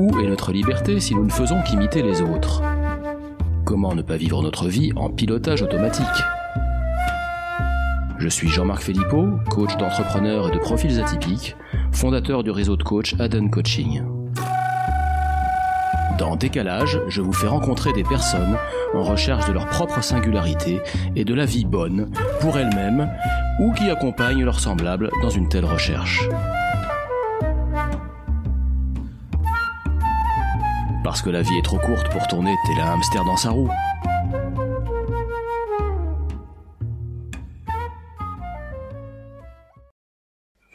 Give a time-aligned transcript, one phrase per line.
[0.00, 2.62] Où est notre liberté si nous ne faisons qu'imiter les autres?
[3.66, 6.06] Comment ne pas vivre notre vie en pilotage automatique?
[8.18, 11.54] Je suis Jean-Marc Filippo, coach d'entrepreneurs et de profils atypiques,
[11.92, 14.02] fondateur du réseau de coach Aden Coaching.
[16.16, 18.56] Dans Décalage, je vous fais rencontrer des personnes
[18.94, 20.80] en recherche de leur propre singularité
[21.14, 22.10] et de la vie bonne
[22.40, 23.06] pour elles-mêmes
[23.60, 26.26] ou qui accompagnent leurs semblables dans une telle recherche.
[31.10, 33.68] Parce que la vie est trop courte pour tourner tel un hamster dans sa roue.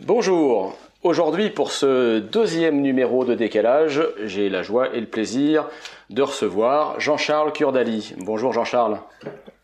[0.02, 5.70] Bonjour, Aujourd'hui, pour ce deuxième numéro de décalage, j'ai la joie et le plaisir
[6.10, 8.14] de recevoir Jean-Charles Curdali.
[8.18, 9.00] Bonjour Jean-Charles.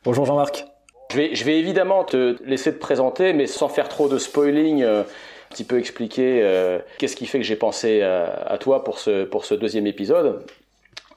[0.05, 0.67] Bonjour Jean-Marc.
[1.11, 4.83] Je vais, je vais, évidemment te laisser te présenter, mais sans faire trop de spoiling,
[4.83, 8.99] euh, un petit peu expliquer euh, qu'est-ce qui fait que j'ai pensé à, toi pour
[8.99, 10.45] ce, pour ce deuxième épisode.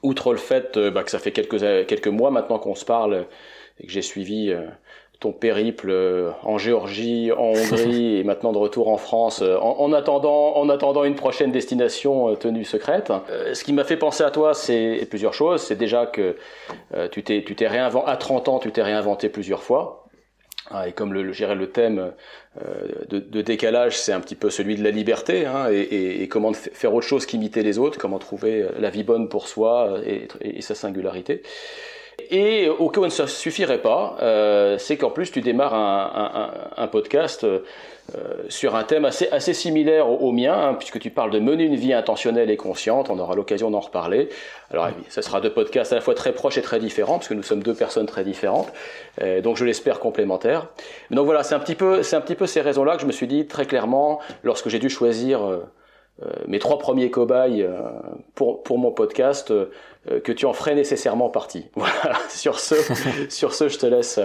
[0.05, 3.25] Outre le fait euh, bah, que ça fait quelques, quelques mois maintenant qu'on se parle
[3.79, 4.53] et que j'ai suivi
[5.19, 9.91] ton périple euh, en Géorgie, en Hongrie et maintenant de retour en France, euh, en,
[9.93, 13.11] attendant, en attendant une prochaine destination euh, tenue secrète.
[13.53, 15.61] ce qui m'a fait penser à toi, c'est plusieurs choses.
[15.61, 16.35] C'est déjà que
[17.11, 20.04] tu t'es, tu t'es réinventé à 30 ans, tu t'es réinventé plusieurs fois.
[20.71, 22.11] Ah, et comme le, je le thème
[23.09, 26.53] de, de, décalage, c'est un petit peu celui de la liberté, hein, et, et, comment
[26.53, 30.61] faire autre chose qu'imiter les autres, comment trouver la vie bonne pour soi et, et
[30.61, 31.43] sa singularité.
[32.29, 36.51] Et au cas où ça ne suffirait pas, euh, c'est qu'en plus tu démarres un,
[36.77, 37.45] un, un podcast
[38.13, 41.63] euh, sur un thème assez, assez similaire au, mien, hein, puisque tu parles de mener
[41.63, 44.29] une vie intentionnelle et consciente, on aura l'occasion d'en reparler.
[44.69, 47.33] Alors ça sera deux podcasts à la fois très proches et très différents, parce que
[47.33, 48.71] nous sommes deux personnes très différentes,
[49.21, 50.67] euh, donc je l'espère complémentaires.
[51.09, 53.11] Donc voilà, c'est un petit peu, c'est un petit peu ces raisons-là que je me
[53.11, 55.63] suis dit très clairement, lorsque j'ai dû choisir euh,
[56.47, 57.81] mes trois premiers cobayes euh,
[58.35, 59.69] pour, pour mon podcast, euh,
[60.23, 61.65] que tu en ferais nécessairement partie.
[61.75, 62.75] Voilà, sur ce,
[63.29, 64.19] sur ce, je te laisse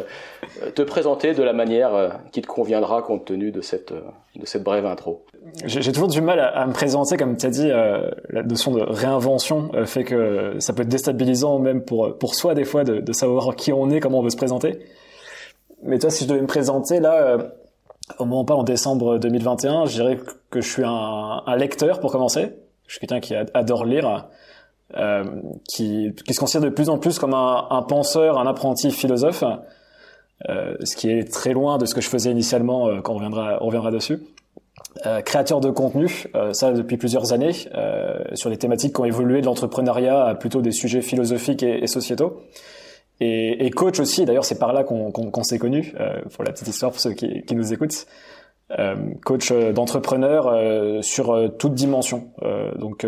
[0.74, 4.86] te présenter de la manière qui te conviendra compte tenu de cette, de cette brève
[4.86, 5.24] intro.
[5.64, 9.70] J'ai toujours du mal à, me présenter, comme tu as dit, la notion de réinvention
[9.86, 13.56] fait que ça peut être déstabilisant même pour, pour soi des fois de, de savoir
[13.56, 14.78] qui on est, comment on veut se présenter.
[15.82, 17.38] Mais toi, si je devais me présenter là,
[18.18, 20.18] au moment où on parle en décembre 2021, je dirais
[20.50, 22.52] que je suis un, un lecteur pour commencer.
[22.86, 24.28] Je suis quelqu'un qui adore lire,
[24.96, 25.24] euh,
[25.68, 29.44] qui, qui, se considère de plus en plus comme un, un penseur, un apprenti philosophe,
[30.48, 33.16] euh, ce qui est très loin de ce que je faisais initialement euh, quand on
[33.16, 34.18] reviendra, on reviendra dessus.
[35.06, 39.04] Euh, créateur de contenu, euh, ça depuis plusieurs années, euh, sur des thématiques qui ont
[39.04, 42.42] évolué de l'entrepreneuriat à plutôt des sujets philosophiques et, et sociétaux.
[43.20, 46.52] Et, et, coach aussi, d'ailleurs c'est par là qu'on qu'on s'est connus, euh, pour la
[46.52, 48.06] petite histoire pour ceux qui, qui nous écoutent.
[48.78, 48.94] Euh,
[49.24, 52.30] coach euh, d'entrepreneurs euh, sur euh, toute dimension.
[52.78, 53.06] donc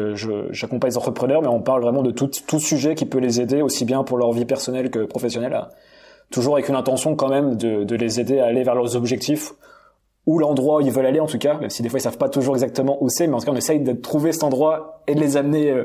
[0.50, 3.62] j'accompagne les entrepreneurs, mais on parle vraiment de tout, tout sujet qui peut les aider,
[3.62, 5.56] aussi bien pour leur vie personnelle que professionnelle,
[6.30, 9.52] toujours avec une intention quand même de, de les aider à aller vers leurs objectifs
[10.26, 12.18] ou l'endroit où ils veulent aller en tout cas, même si des fois ils savent
[12.18, 15.02] pas toujours exactement où c'est, mais en tout cas on essaye de trouver cet endroit
[15.06, 15.84] et de les amener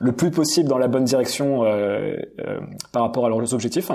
[0.00, 2.60] le plus possible dans la bonne direction euh, euh,
[2.92, 3.90] par rapport à leurs objectifs.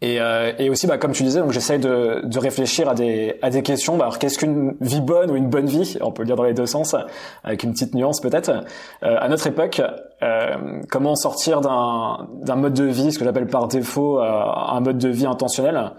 [0.00, 3.36] Et, euh, et aussi, bah, comme tu disais, donc j'essaye de, de réfléchir à des,
[3.42, 3.96] à des questions.
[3.96, 5.98] Bah, alors, qu'est-ce qu'une vie bonne ou une bonne vie?
[6.00, 6.94] On peut le dire dans les deux sens,
[7.42, 8.50] avec une petite nuance peut-être.
[8.50, 9.82] Euh, à notre époque,
[10.22, 14.98] euh, comment sortir d'un, d'un mode de vie, ce que j'appelle par défaut un mode
[14.98, 15.92] de vie intentionnel?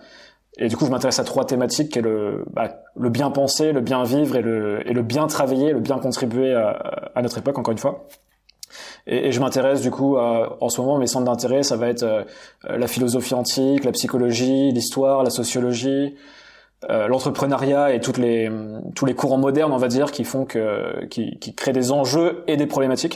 [0.58, 3.74] Et du coup, je m'intéresse à trois thématiques, qui est le, bah, le bien penser,
[3.74, 6.70] le bien vivre et le, et le bien travailler, le bien contribuer à,
[7.16, 8.08] à notre époque, encore une fois.
[9.08, 11.88] Et, et je m'intéresse du coup à, en ce moment mes centres d'intérêt ça va
[11.88, 12.24] être euh,
[12.64, 16.16] la philosophie antique, la psychologie, l'histoire, la sociologie,
[16.90, 18.50] euh, l'entrepreneuriat et toutes les
[18.96, 22.44] tous les courants modernes on va dire qui font que qui, qui créent des enjeux
[22.48, 23.14] et des problématiques.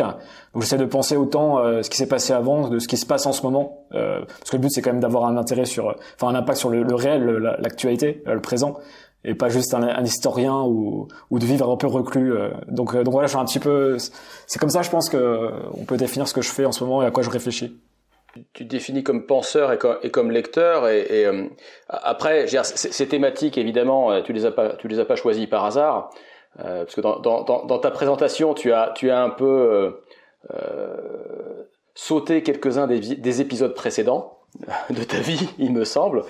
[0.53, 3.07] Donc j'essaie de penser autant euh, ce qui s'est passé avant de ce qui se
[3.07, 5.66] passe en ce moment euh, parce que le but c'est quand même d'avoir un intérêt
[5.66, 7.25] sur enfin un impact sur le, le réel,
[7.59, 8.75] l'actualité, le présent
[9.25, 12.34] et pas juste un, historien ou, de vivre un peu reclus.
[12.34, 12.52] Euh.
[12.68, 13.97] Donc, euh, donc voilà, je suis un petit peu.
[14.47, 16.72] C'est comme ça, je pense que euh, on peut définir ce que je fais en
[16.72, 17.76] ce moment et à quoi je réfléchis.
[18.53, 21.26] Tu te définis comme penseur et comme, lecteur et,
[21.88, 26.09] après, ces thématiques évidemment, tu les as pas, tu les as pas choisies par hasard
[26.58, 30.02] parce que dans, ta présentation, tu as, tu as un peu
[31.94, 34.35] sauté quelques-uns des épisodes précédents
[34.90, 36.23] de ta vie, il me semble.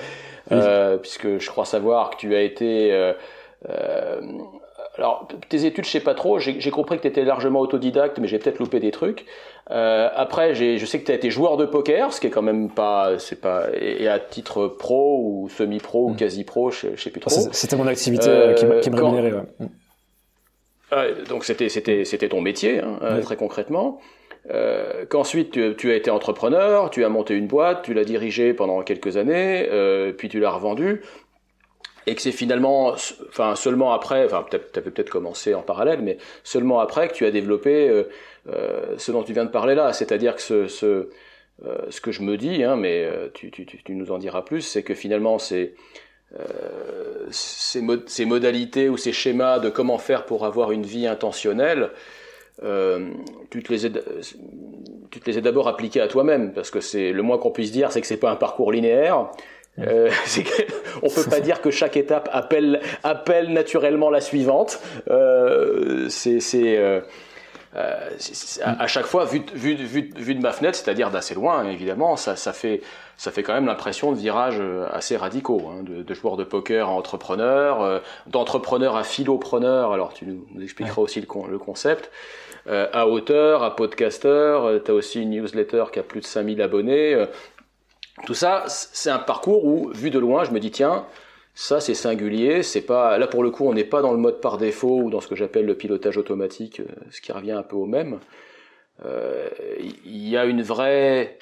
[0.51, 2.91] Euh, puisque je crois savoir que tu as été...
[2.91, 3.13] Euh,
[3.69, 4.21] euh,
[4.97, 6.39] alors, tes études, je sais pas trop.
[6.39, 9.25] J'ai compris que tu étais largement autodidacte, mais j'ai peut-être loupé des trucs.
[9.71, 12.41] Euh, après, je sais que tu as été joueur de poker, ce qui est quand
[12.41, 16.15] même pas, c'est pas, et à titre pro ou semi-pro ou mm.
[16.15, 17.29] quasi-pro, je, je sais plus trop.
[17.51, 19.33] C'était mon activité euh, qui, qui me rémunérait.
[19.33, 19.67] Ouais.
[20.91, 23.99] Ah, donc c'était c'était c'était ton métier hein, très concrètement.
[24.51, 28.53] Euh, qu'ensuite tu, tu, as été entrepreneur, tu as monté une boîte, tu l'as dirigée
[28.53, 31.01] pendant quelques années, euh, puis tu l'as revendue,
[32.05, 32.95] et que c'est finalement,
[33.29, 37.25] enfin seulement après, enfin tu avais peut-être commencé en parallèle, mais seulement après que tu
[37.25, 38.03] as développé euh,
[38.47, 41.09] euh ce dont tu viens de parler là, c'est-à-dire que ce, ce,
[41.65, 44.61] euh, ce que je me dis, hein, mais tu, tu, tu, nous en diras plus,
[44.61, 45.73] c'est que finalement c'est
[46.39, 51.91] euh, ces, ces, modalités ou ces schémas de comment faire pour avoir une vie intentionnelle,
[52.63, 53.09] euh,
[53.49, 53.91] tu te les
[55.11, 57.71] tu te les as d'abord appliqués à toi-même, parce que c'est le moins qu'on puisse
[57.71, 59.29] dire, c'est que c'est pas un parcours linéaire.
[59.79, 60.09] Euh,
[61.03, 64.79] on peut pas dire que chaque étape appelle appelle naturellement la suivante.
[65.09, 66.39] Euh, c'est
[66.77, 67.01] euh,
[67.75, 68.09] euh,
[68.63, 72.37] à, chaque fois, vu, vu, vu, vu de ma fenêtre, c'est-à-dire d'assez loin, évidemment, ça,
[72.37, 72.81] ça, fait,
[73.17, 76.43] ça fait quand même l'impression de virages euh, assez radicaux, hein, de, de joueurs de
[76.43, 82.11] poker à entrepreneur, euh, d'entrepreneur à philopreneur, alors tu nous expliqueras aussi le, le concept,
[82.67, 86.61] euh, à auteur, à podcaster, tu as aussi une newsletter qui a plus de 5000
[86.61, 87.25] abonnés.
[88.25, 91.05] tout ça, c'est un parcours où, vu de loin, je me dis, tiens,
[91.55, 92.63] ça, c'est singulier.
[92.63, 95.09] C'est pas là pour le coup, on n'est pas dans le mode par défaut ou
[95.09, 98.19] dans ce que j'appelle le pilotage automatique, euh, ce qui revient un peu au même.
[99.05, 99.47] Euh,
[100.05, 101.37] il y a une vraie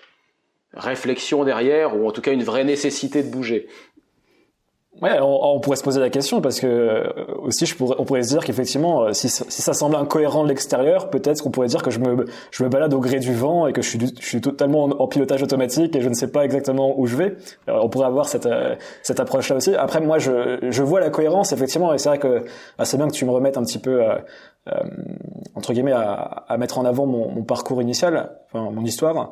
[0.74, 3.68] réflexion derrière, ou en tout cas une vraie nécessité de bouger.
[5.02, 7.04] Ouais, on, pourrait se poser la question parce que euh,
[7.42, 11.10] aussi je pourrais, on pourrait se dire qu'effectivement, euh, si, ça semble incohérent de l'extérieur,
[11.10, 13.74] peut-être qu'on pourrait dire que je me, je me balade au gré du vent et
[13.74, 16.94] que je suis, je suis totalement en, pilotage automatique et je ne sais pas exactement
[16.98, 17.36] où je vais.
[17.68, 19.74] on pourrait avoir cette, euh, cette approche-là aussi.
[19.76, 22.46] Après, moi, je, je vois la cohérence effectivement et c'est vrai que
[22.78, 24.20] ah, c'est bien que tu me remettes un petit peu euh,
[25.56, 26.14] entre guillemets à,
[26.48, 29.32] à, mettre en avant mon, mon parcours initial, enfin mon histoire.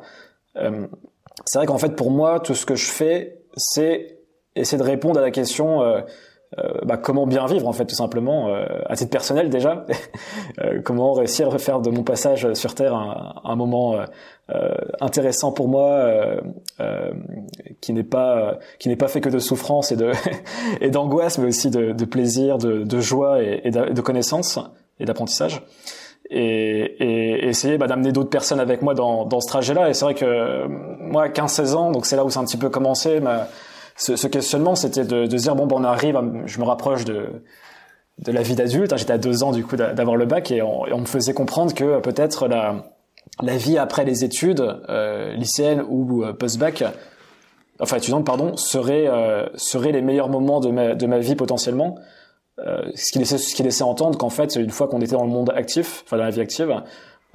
[1.44, 4.18] C'est vrai qu'en fait, pour moi, tout ce que je fais, c'est
[4.56, 6.00] essayer de répondre à la question euh,
[6.58, 9.86] euh, bah, comment bien vivre en fait tout simplement euh, à titre personnel déjà.
[10.84, 13.96] Comment réussir à faire de mon passage sur terre un, moment
[15.00, 16.06] intéressant pour moi
[17.80, 20.12] qui n'est pas qui n'est pas fait que de souffrance et de
[20.82, 24.58] et d'angoisse mais aussi de, plaisir de, de joie et de, connaissance
[25.00, 25.62] et d'apprentissage
[26.32, 29.90] et, et, essayer bah, d'amener d'autres personnes avec moi dans, dans ce trajet-là.
[29.90, 32.70] Et c'est vrai que moi, 15-16 ans, donc c'est là où c'est un petit peu
[32.70, 33.48] commencé, ma,
[33.96, 37.42] ce, ce questionnement, c'était de, de dire bon, ben, on arrive, je me rapproche de
[38.18, 38.92] de la vie d'adulte.
[38.92, 41.34] Hein, j'étais à deux ans du coup d'avoir le bac et on, on, me faisait
[41.34, 42.84] comprendre que peut-être la
[43.40, 46.84] la vie après les études euh, lycéennes ou euh, post-bac,
[47.80, 51.96] enfin étudiante pardon, serait euh, serait les meilleurs moments de ma de ma vie potentiellement.
[52.58, 53.12] Euh, ce
[53.54, 56.24] qui laissait entendre qu'en fait une fois qu'on était dans le monde actif, enfin dans
[56.24, 56.82] la vie active,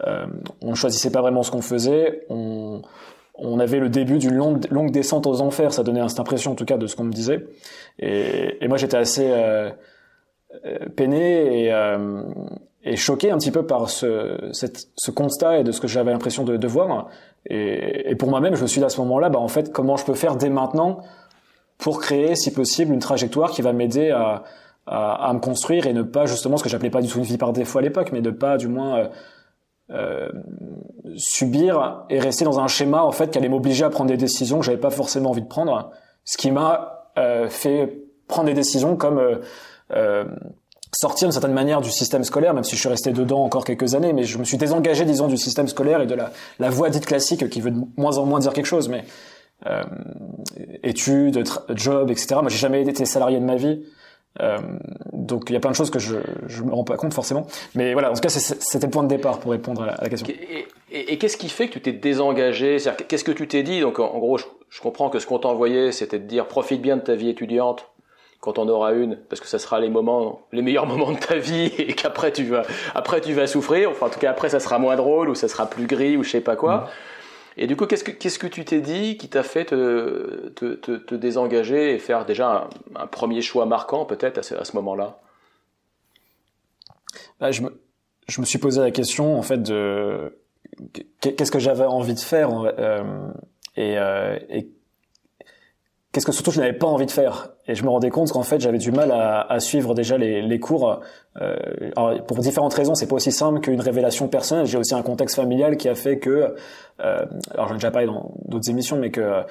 [0.06, 0.28] euh,
[0.62, 2.82] on ne choisissait pas vraiment ce qu'on faisait, on
[3.40, 6.66] on avait le début d'une longue, descente aux enfers, ça donnait cette impression en tout
[6.66, 7.46] cas de ce qu'on me disait.
[8.00, 9.70] Et, moi j'étais assez euh,
[10.66, 11.74] euh peiné et,
[12.84, 16.68] et, choqué un petit peu par ce, constat et de ce que j'avais l'impression de,
[16.68, 17.10] voir.
[17.48, 19.98] Et, et pour moi-même, je me suis dit à ce moment-là, bah, en fait, comment
[19.98, 21.02] je peux faire dès maintenant
[21.78, 24.44] pour créer, si possible, une trajectoire qui va m'aider à,
[24.88, 27.26] à, à, me construire et ne pas justement ce que j'appelais pas du tout une
[27.26, 29.08] vie par défaut à l'époque, mais de pas du moins euh,
[29.92, 30.30] euh,
[31.16, 34.60] subir et rester dans un schéma en fait qui allait m'obliger à prendre des décisions
[34.60, 35.92] que j'avais pas forcément envie de prendre,
[36.26, 39.38] ce qui m'a euh, fait prendre des décisions comme euh,
[39.92, 40.26] euh,
[40.94, 43.96] sortir d'une certaine manière du système scolaire, même si je suis resté dedans encore quelques
[43.96, 46.90] années, mais je me suis désengagé, disons, du système scolaire et de la, la voie
[46.90, 49.04] dite classique qui veut de moins en moins dire quelque chose, mais
[49.66, 49.84] euh,
[50.84, 51.44] études,
[51.76, 52.36] job, etc.
[52.42, 53.84] Moi, j'ai jamais été salarié de ma vie.
[54.42, 54.58] Euh,
[55.14, 56.16] donc il y a plein de choses que je
[56.48, 57.48] je me rends pas compte forcément.
[57.76, 60.28] Mais voilà, en tout cas c'était le point de départ pour répondre à la, question.
[60.92, 62.78] Et, et, qu'est-ce qui fait que tu t'es désengagé?
[63.08, 63.82] Qu'est-ce que tu t'es dit?
[63.82, 66.82] Donc en, gros, je, je, comprends que ce qu'on t'a envoyé, c'était de dire profite
[66.82, 67.90] bien de ta vie étudiante
[68.40, 71.38] quand on aura une, parce que ça sera les moments, les meilleurs moments de ta
[71.38, 72.64] vie, et qu'après tu vas,
[72.94, 73.90] après tu vas souffrir.
[73.90, 76.24] Enfin en tout cas après ça sera moins drôle ou ça sera plus gris ou
[76.24, 76.78] je sais pas quoi.
[76.78, 76.88] Mmh.
[77.60, 78.04] Et du coup, qu'est-ce
[78.40, 83.66] que, tu t'es dit qui t'a fait te, désengager et faire déjà un, premier choix
[83.66, 85.20] marquant peut-être à ce, moment-là?
[87.40, 87.82] Bah, je, me,
[88.28, 90.38] je suis posé la question en fait de
[91.22, 93.32] qu'est-ce que j'avais envie de faire euh,
[93.78, 94.70] euh, et
[96.12, 98.44] qu'est-ce que surtout je n'avais pas envie de faire et je me rendais compte qu'en
[98.44, 101.02] fait j'avais du mal à, à suivre déjà les, les cours
[101.42, 101.56] euh,
[102.28, 102.96] pour différentes raisons.
[102.96, 104.66] C'est pas aussi simple qu'une révélation personnelle.
[104.66, 106.56] J'ai aussi un contexte familial qui a fait que
[107.00, 109.44] euh, alors j'en ai déjà parlé dans d'autres émissions mais que euh,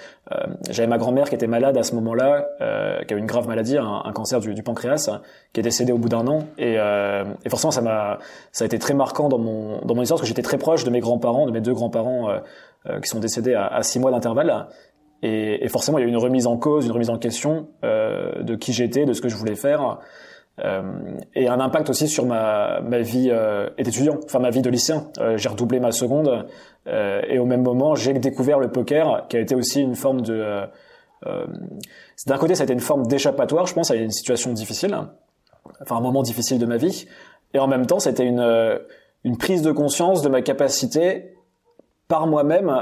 [0.68, 3.78] j'avais ma grand-mère qui était malade à ce moment-là euh, qui avait une grave maladie
[3.78, 5.20] un, cancer du, du, pancréas
[5.52, 6.40] qui est décédée au bout d'un an.
[6.58, 8.18] Et, et forcément ça m'a
[8.50, 10.84] ça a été très marquant dans mon dans mon histoire parce que j'étais très proche
[10.84, 12.40] de mes grands-parents de mes deux grands-parents
[13.02, 14.66] qui sont décédés à, à six mois d'intervalle
[15.22, 18.42] et, forcément, il y a eu une remise en cause, une remise en question euh,
[18.42, 19.98] de qui j'étais, de ce que je voulais faire.
[21.34, 23.30] et un impact aussi sur ma, vie
[23.78, 25.10] d'étudiant, enfin ma vie de lycéen.
[25.36, 26.46] j'ai redoublé ma seconde
[26.86, 30.62] et au même moment j'ai découvert le poker qui a été aussi une forme de
[32.26, 34.96] d'un côté ça a été une forme d'échappatoire je pense à une situation difficile
[35.82, 37.06] enfin un moment difficile de ma vie
[37.52, 38.80] et en même temps c'était une
[39.24, 41.34] une prise de conscience de ma capacité
[42.08, 42.72] par moi-même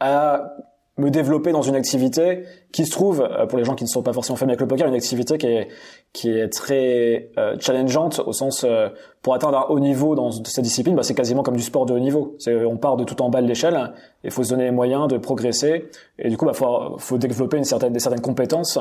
[0.00, 0.54] à
[0.96, 4.02] me développer dans une activité qui se trouve, euh, pour les gens qui ne sont
[4.02, 5.68] pas forcément familiers avec le poker, une activité qui est,
[6.12, 8.88] qui est très euh, challengeante au sens, euh,
[9.20, 11.94] pour atteindre un haut niveau dans cette discipline, bah, c'est quasiment comme du sport de
[11.94, 12.36] haut niveau.
[12.46, 15.18] On part de tout en bas de l'échelle et faut se donner les moyens de
[15.18, 15.90] progresser.
[16.18, 18.78] Et du coup, bah, faut, faut développer une certaine, des certaines compétences,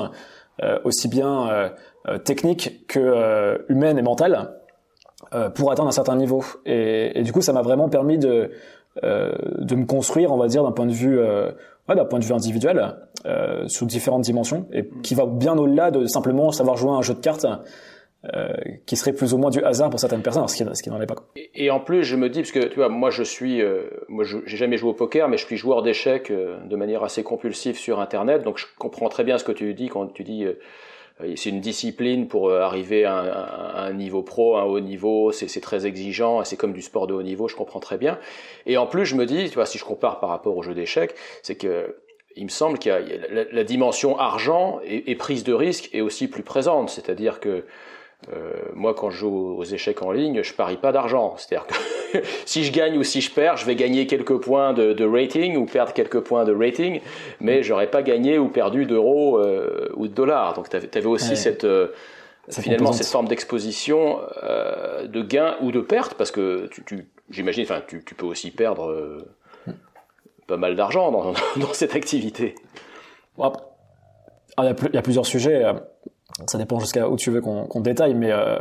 [0.83, 1.71] aussi bien
[2.25, 4.51] techniques que humaines et mentales,
[5.55, 6.43] pour atteindre un certain niveau.
[6.65, 8.49] Et, du coup, ça m'a vraiment permis de euh,
[9.01, 11.51] de me construire, on va dire, d'un point de vue, euh,
[11.89, 12.95] ouais, d'un point de vue individuel,
[13.25, 17.01] euh, sous différentes dimensions, et qui va bien au-delà de simplement savoir jouer à un
[17.01, 17.45] jeu de cartes.
[18.33, 18.53] Euh,
[18.85, 21.15] qui serait plus ou moins du hasard pour certaines personnes, ce qui, n'en est pas.
[21.55, 24.23] Et, en plus, je me dis, parce que tu vois, moi je suis, euh, moi
[24.23, 27.99] j'ai jamais joué au poker, mais je suis joueur d'échecs de manière assez compulsive sur
[27.99, 30.53] Internet, donc je comprends très bien ce que tu dis quand tu dis euh,
[31.19, 35.31] c'est une discipline pour euh, arriver à un, niveau pro, un haut niveau.
[35.31, 36.43] C'est très exigeant.
[36.43, 37.47] C'est comme du sport de haut niveau.
[37.47, 38.19] Je comprends très bien.
[38.65, 40.73] Et en plus, je me dis, tu vois, si je compare par rapport au jeu
[40.73, 41.97] d'échecs, c'est que
[42.35, 42.99] il me semble qu'il y a,
[43.51, 46.89] la, dimension argent et, prise de risque est aussi plus présente.
[46.89, 47.65] C'est-à-dire que euh,
[48.73, 51.35] moi, quand je joue aux échecs en ligne, je parie pas d'argent.
[51.37, 55.05] C'est-à-dire que si je gagne ou si je perds, je vais gagner quelques points de,
[55.05, 57.01] rating ou perdre quelques points de rating,
[57.39, 60.53] mais j'aurais pas gagné ou perdu d'euros euh, ou de dollars.
[60.53, 61.87] Donc, tu avais aussi cette euh,
[62.49, 64.19] finalement cette forme d'exposition,
[65.03, 69.25] de gain ou de perte, parce que tu, j'imagine, enfin, tu, peux aussi perdre
[70.47, 72.55] pas mal d'argent dans, cette activité.
[73.37, 75.63] il y a plusieurs sujets
[76.47, 78.57] ça dépend jusqu'à où tu veux qu'on détaille, mais euh,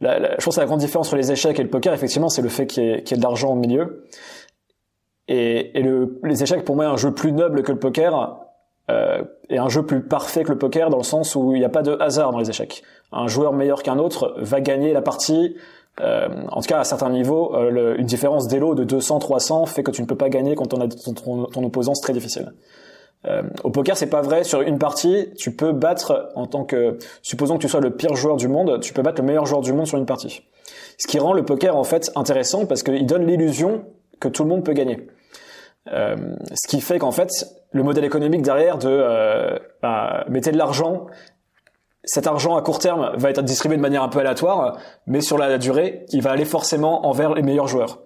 [0.00, 2.48] je pense que la grande différence entre les échecs et le poker, effectivement, c'est le
[2.48, 4.04] fait qu'il y, ait de l'argent au milieu.
[5.28, 8.46] Et, et le, les échecs, pour moi, un jeu plus noble que le poker,
[8.90, 11.64] euh, et un jeu plus parfait que le poker, dans le sens où il n'y
[11.64, 12.82] a pas de hasard dans les échecs.
[13.12, 15.56] Un joueur meilleur qu'un autre va gagner la partie.
[16.00, 19.82] Euh, en tout cas, à certains niveaux, euh, le, une différence d'élo de 200-300 fait
[19.82, 22.52] que tu ne peux pas gagner quand ton, ton, ton opposant, c'est très difficile.
[23.28, 24.44] Euh, au poker, c'est pas vrai.
[24.44, 28.14] Sur une partie, tu peux battre en tant que, supposons que tu sois le pire
[28.14, 30.42] joueur du monde, tu peux battre le meilleur joueur du monde sur une partie.
[30.98, 33.84] Ce qui rend le poker en fait intéressant parce qu'il donne l'illusion
[34.20, 35.06] que tout le monde peut gagner.
[35.92, 36.16] Euh,
[36.54, 37.30] ce qui fait qu'en fait,
[37.72, 41.06] le modèle économique derrière de euh, bah, mettez de l'argent,
[42.02, 45.38] cet argent à court terme va être distribué de manière un peu aléatoire, mais sur
[45.38, 47.98] la durée, il va aller forcément envers les meilleurs joueurs.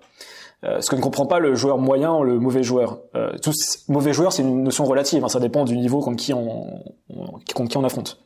[0.65, 3.01] Euh, ce que ne comprend pas le joueur moyen, le mauvais joueur.
[3.15, 5.25] Euh, tous mauvais joueurs, c'est une notion relative.
[5.25, 6.83] Hein, ça dépend du niveau contre qui on,
[7.55, 8.21] contre qui on affronte.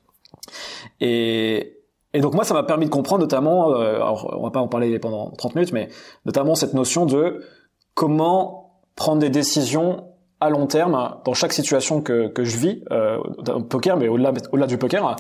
[1.01, 1.79] Et,
[2.13, 4.69] et donc moi, ça m'a permis de comprendre notamment, euh, alors on va pas en
[4.69, 5.89] parler pendant 30 minutes, mais
[6.27, 7.45] notamment cette notion de
[7.95, 10.05] comment prendre des décisions
[10.41, 14.33] à long terme dans chaque situation que, que je vis, euh, le poker, mais au-delà
[14.53, 15.17] au-delà du poker,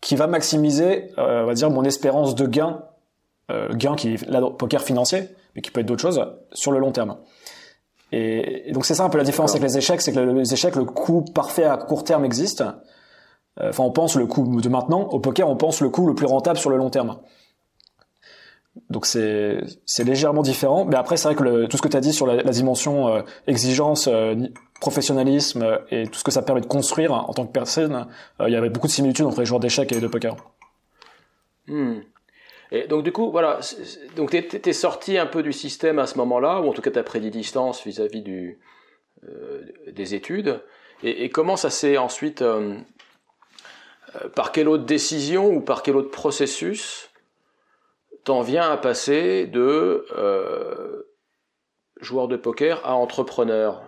[0.00, 2.82] qui va maximiser, euh, on va dire, mon espérance de gain,
[3.50, 6.78] euh, gain qui est là, poker financier, mais qui peut être d'autres choses sur le
[6.78, 7.16] long terme.
[8.12, 10.76] Et, donc c'est ça un peu la différence avec les échecs, c'est que les échecs,
[10.76, 12.62] le coût parfait à court terme existe.
[13.60, 15.02] Euh, enfin, on pense le coût de maintenant.
[15.08, 17.18] Au poker, on pense le coût le plus rentable sur le long terme.
[18.90, 21.96] Donc c'est c'est légèrement différent, mais après c'est vrai que le, tout ce que tu
[21.96, 24.34] as dit sur la, dimension euh, exigence, euh,
[24.80, 28.06] professionnalisme et tout ce que ça permet de construire en tant que personne,
[28.44, 30.34] il y avait beaucoup de similitudes entre les joueurs d'échecs et de poker.
[31.68, 32.00] Hmm.
[32.74, 33.60] Et donc du coup, voilà,
[34.16, 36.90] donc tu es, sorti un peu du système à ce moment-là, ou en tout cas
[36.90, 38.24] tu as pris des distances vis-à-vis
[39.28, 39.62] euh,
[39.92, 40.60] des études.
[41.04, 42.76] Et, comment ça s'est ensuite, euh,
[44.16, 47.10] euh, par quelle autre décision ou par quel autre processus
[48.24, 50.04] t'en viens à passer de
[52.00, 53.84] joueur de poker à entrepreneur?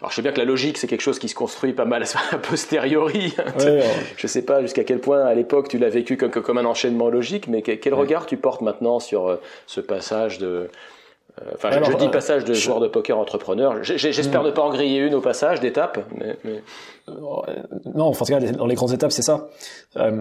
[0.00, 2.04] Alors je sais bien que la logique c'est quelque chose qui se construit pas mal
[2.32, 3.34] a posteriori.
[3.58, 3.82] Ouais,
[4.16, 7.08] Je sais pas jusqu'à quel point à l'époque tu l'as vécu comme, comme un enchaînement
[7.08, 10.46] logique, mais quel, regard tu portes maintenant sur euh, ce passage de
[11.40, 13.82] euh, Enfin, je, dis euh, passage de joueur de poker entrepreneur.
[13.82, 14.46] J'espère mm.
[14.46, 15.98] ne pas en griller une au passage d'étape.
[16.16, 16.62] Mais, mais...
[17.94, 19.48] Non, en tout cas, dans les grandes étapes, c'est ça.
[19.94, 20.18] alors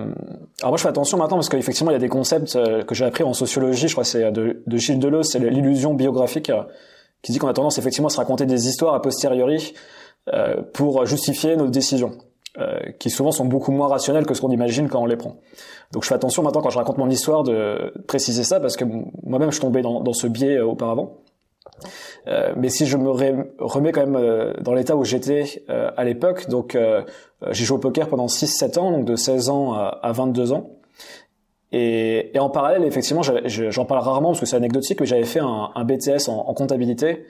[0.64, 3.24] moi, je fais attention maintenant parce qu'effectivement, il y a des concepts que j'ai appris
[3.24, 3.88] en sociologie.
[3.88, 6.52] Je crois que c'est de, de Gilles Deleuze, c'est l'illusion biographique
[7.22, 9.74] qui dit qu'on a tendance effectivement à se raconter des histoires a posteriori
[10.34, 12.12] euh, pour justifier nos décisions,
[12.58, 15.38] euh, qui souvent sont beaucoup moins rationnelles que ce qu'on imagine quand on les prend.
[15.92, 18.86] Donc je fais attention maintenant quand je raconte mon histoire de préciser ça parce que
[19.24, 21.22] moi-même je tombais dans, dans ce biais euh, auparavant.
[22.28, 26.04] Euh, mais si je me remets quand même euh, dans l'état où j'étais euh, à
[26.04, 26.78] l'époque, donc
[27.52, 30.77] j'ai joué au poker pendant 6-7 ans, donc de 16 ans à, à 22 ans.
[31.72, 35.40] Et, et en parallèle, effectivement, j'en parle rarement parce que c'est anecdotique, mais j'avais fait
[35.40, 37.26] un, un BTS en, en comptabilité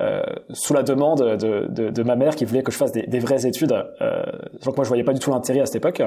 [0.00, 3.06] euh, sous la demande de, de, de, ma mère qui voulait que je fasse des,
[3.06, 3.72] des vraies études.
[3.72, 4.22] Euh,
[4.64, 6.02] donc moi, je voyais pas du tout l'intérêt à cette époque.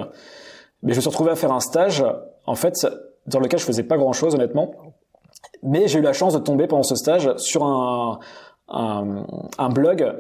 [0.84, 2.03] Mais je me suis retrouvé à faire un stage,
[2.46, 2.88] en fait,
[3.25, 4.72] dans lequel je faisais pas grand-chose, honnêtement.
[5.63, 8.20] Mais j'ai eu la chance de tomber pendant ce stage sur un,
[8.70, 9.25] un,
[9.58, 10.15] un blog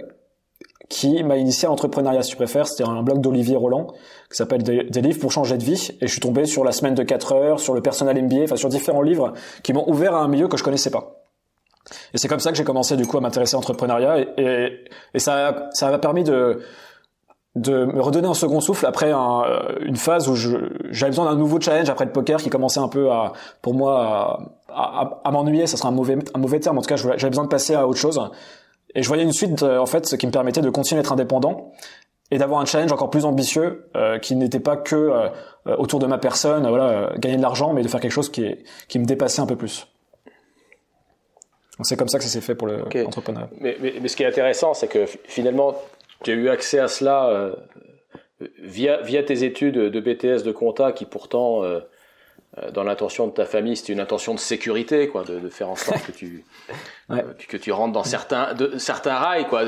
[0.89, 2.67] qui m'a initié à l'entrepreneuriat, si tu préfères.
[2.67, 3.87] C'était un blog d'Olivier Roland
[4.29, 5.89] qui s'appelle des, livres pour changer de vie.
[6.01, 8.55] Et je suis tombé sur la semaine de 4 heures, sur le personnel MBA, enfin
[8.55, 11.23] sur différents livres qui m'ont ouvert à un milieu que je connaissais pas.
[12.13, 14.85] Et c'est comme ça que j'ai commencé du coup à m'intéresser à l'entrepreneuriat et,
[15.17, 16.61] ça, ça m'a permis de
[17.55, 19.43] de me redonner un second souffle après un,
[19.81, 23.11] une phase où j'avais besoin d'un nouveau challenge après le poker qui commençait un peu
[23.11, 26.81] à pour moi à, à, à m'ennuyer ça serait un mauvais un mauvais terme en
[26.81, 28.19] tout cas j'avais besoin de passer à autre chose
[28.95, 31.11] et je voyais une suite, euh, en fait, ce qui me permettait de continuer d'être
[31.11, 31.71] indépendant
[32.31, 35.29] et d'avoir un challenge encore plus ambitieux euh, qui n'était pas que euh,
[35.77, 38.55] autour de ma personne, voilà, gagner de l'argent, mais de faire quelque chose qui,
[38.87, 39.87] qui me dépassait un peu plus.
[41.77, 43.49] Donc c'est comme ça que ça s'est fait pour l'entrepreneuriat.
[43.59, 45.75] Mais, mais, mais, ce qui est intéressant, c'est que finalement,
[46.23, 47.55] tu as eu accès à cela
[48.61, 51.79] via, via tes études de BTS de compta qui pourtant euh,
[52.71, 55.75] dans l'intention de ta famille, c'était une intention de sécurité, quoi, de, de faire en
[55.75, 56.45] sorte que tu
[57.09, 57.23] ouais.
[57.23, 59.63] euh, que tu rentres dans certains de, certains rails, quoi.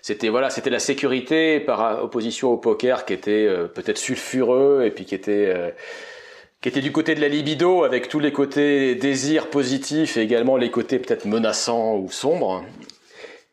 [0.00, 4.90] C'était voilà, c'était la sécurité par opposition au poker qui était euh, peut-être sulfureux et
[4.90, 5.70] puis qui était euh,
[6.62, 10.56] qui était du côté de la libido avec tous les côtés désirs positifs et également
[10.56, 12.64] les côtés peut-être menaçants ou sombres.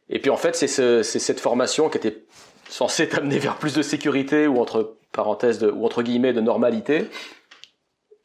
[0.09, 2.23] Et puis en fait, c'est ce, cette formation qui était
[2.69, 7.05] censée t'amener vers plus de sécurité ou entre parenthèses de, ou entre guillemets de normalité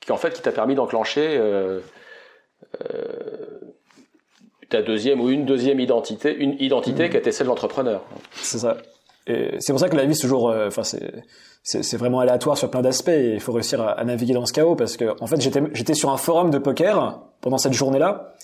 [0.04, 1.80] qui en fait qui t'a permis d'enclencher euh,
[2.82, 3.74] euh,
[4.68, 7.10] ta deuxième ou une deuxième identité, une identité mmh.
[7.10, 8.02] qui était celle d'entrepreneur.
[8.32, 8.76] C'est ça.
[9.26, 11.22] Et c'est pour ça que la vie c'est toujours, euh, enfin c'est
[11.64, 14.74] c'est vraiment aléatoire sur plein d'aspects et il faut réussir à, naviguer dans ce chaos
[14.74, 18.34] parce que en fait j'étais j'étais sur un forum de poker pendant cette journée-là,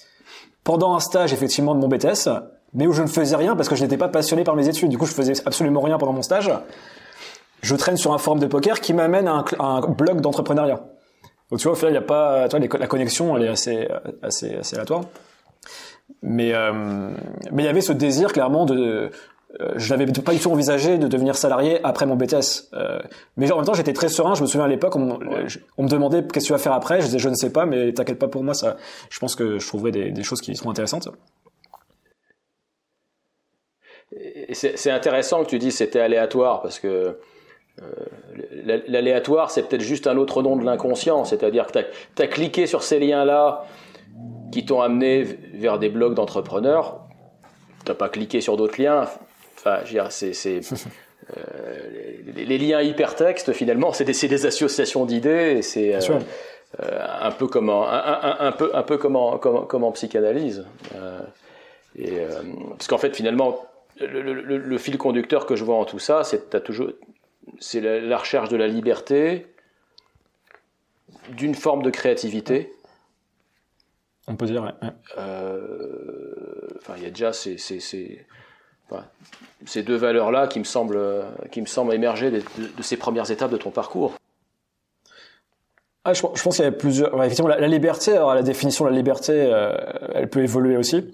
[0.63, 2.29] pendant un stage effectivement de mon BTS,
[2.75, 4.89] mais où je ne faisais rien parce que je n'étais pas passionné par mes études.
[4.89, 6.49] Du coup, je faisais absolument rien pendant mon stage.
[7.61, 10.81] Je traîne sur un forum de poker qui m'amène à à un blog d'entrepreneuriat.
[11.51, 13.49] Donc tu vois, au final, il y a pas, tu vois, la connexion, elle est
[13.49, 13.89] assez,
[14.23, 15.05] assez, assez aléatoire.
[16.23, 16.73] Mais, euh,
[17.53, 19.11] mais il y avait ce désir clairement de,
[19.61, 22.69] euh, je n'avais pas du tout envisagé de devenir salarié après mon BTS.
[22.75, 23.01] Euh,
[23.37, 24.35] mais en même temps, j'étais très serein.
[24.35, 25.19] Je me souviens à l'époque, on,
[25.79, 27.01] on, me demandait qu'est-ce que tu vas faire après.
[27.01, 28.53] Je disais je ne sais pas, mais t'inquiète pas pour moi.
[28.53, 28.77] Ça,
[29.09, 31.09] je pense que je trouverai des, des choses qui seront intéressantes.
[34.53, 37.19] C'est intéressant que tu dis c'était aléatoire parce que
[37.83, 37.85] euh,
[38.89, 41.81] l'aléatoire, c'est peut-être juste un autre nom de l'inconscient, c'est-à-dire que
[42.17, 43.65] tu as, cliqué sur ces liens-là
[44.53, 47.01] qui t'ont amené vers des blogs d'entrepreneurs,
[47.85, 49.07] tu pas cliqué sur d'autres liens.
[49.57, 50.33] Enfin, je veux dire, c'est,
[51.37, 51.41] euh,
[52.35, 56.19] les, les, liens hypertextes, finalement, c'est des, des, associations d'idées, et c'est euh,
[56.81, 59.85] euh, un peu comme en, un, un, un, peu, un peu comme en, comme, comme
[59.85, 60.65] en psychanalyse.
[60.95, 61.21] Euh,
[61.99, 62.13] et,
[62.71, 63.65] parce qu'en fait, finalement,
[64.01, 66.61] le, le, le, fil conducteur que je vois en tout ça, c'est que tu as
[66.61, 66.91] toujours
[67.61, 69.47] c'est la, recherche de la liberté,
[71.31, 72.73] d'une forme de créativité.
[74.27, 74.75] On peut dire,
[75.17, 78.27] euh, enfin, il y a déjà ces, ces, ces,
[79.65, 82.43] ces deux valeurs-là qui me semblent, qui me semblent émerger de,
[82.77, 84.15] de, ces premières étapes de ton parcours.
[86.05, 87.15] Ah, je, je pense qu'il y a plusieurs.
[87.23, 89.77] effectivement, la, liberté, alors la définition de la liberté, euh,
[90.15, 91.05] elle peut évoluer aussi.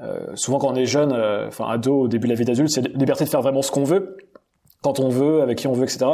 [0.00, 2.70] Euh, souvent, quand on est jeune, euh, enfin ado, au début de la vie d'adulte,
[2.70, 4.16] c'est la liberté de faire vraiment ce qu'on veut
[4.82, 6.06] quand on veut, avec qui on veut, etc.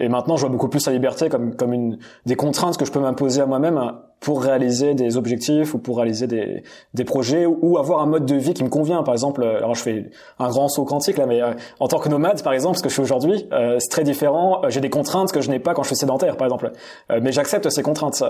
[0.00, 2.90] Et maintenant, je vois beaucoup plus la liberté comme comme une des contraintes que je
[2.90, 6.62] peux m'imposer à moi-même pour réaliser des objectifs ou pour réaliser des
[6.94, 9.02] des projets ou, avoir un mode de vie qui me convient.
[9.02, 11.98] Par exemple, euh, alors je fais un grand saut quantique là, mais euh, en tant
[11.98, 14.62] que nomade, par exemple, ce que je fais aujourd'hui, euh, c'est très différent.
[14.68, 16.72] J'ai des contraintes que je n'ai pas quand je suis sédentaire, par exemple.
[17.20, 18.22] mais j'accepte ces contraintes.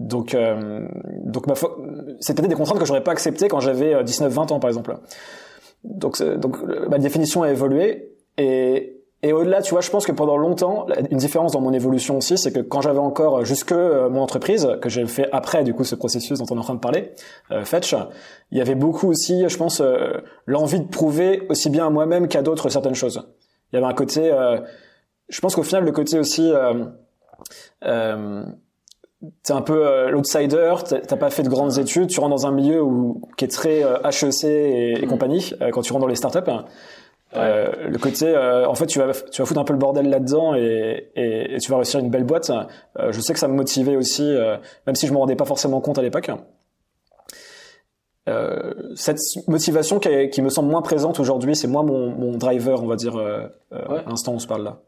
[0.00, 0.34] donc
[1.24, 1.54] donc ma
[2.20, 4.96] c'est peut-être des contraintes que j'aurais pas acceptées quand j'avais 19-20 ans, par exemple.
[5.84, 6.18] Donc
[6.88, 11.16] ma définition a évolué et, et au-delà, tu vois, je pense que pendant longtemps, une
[11.16, 14.88] différence dans mon évolution aussi, c'est que quand j'avais encore jusque euh, mon entreprise, que
[14.88, 17.12] j'ai fait après du coup ce processus dont on est en train de parler,
[17.50, 17.96] euh, Fetch,
[18.52, 22.28] il y avait beaucoup aussi, je pense, euh, l'envie de prouver aussi bien à moi-même
[22.28, 23.26] qu'à d'autres certaines choses.
[23.72, 24.60] Il y avait un côté, euh,
[25.28, 26.84] je pense qu'au final, le côté aussi, euh,
[29.42, 32.80] t'es un peu l'outsider, t'as pas fait de grandes études, tu rentres dans un milieu
[32.82, 36.50] où, qui est très HEC et compagnie, quand tu rentres dans les startups.
[37.34, 40.08] Euh, le côté, euh, en fait, tu vas, tu vas foutre un peu le bordel
[40.08, 42.50] là-dedans et, et, et, tu vas réussir une belle boîte.
[42.50, 44.22] Euh, je sais que ça me motivait aussi,
[44.86, 46.30] même si je me rendais pas forcément compte à l'époque.
[48.94, 52.86] Cette motivation qui, qui, me semble moins présente aujourd'hui, c'est moi mon, mon, driver, on
[52.86, 54.02] va dire, ouais.
[54.06, 54.80] instant où on se parle là.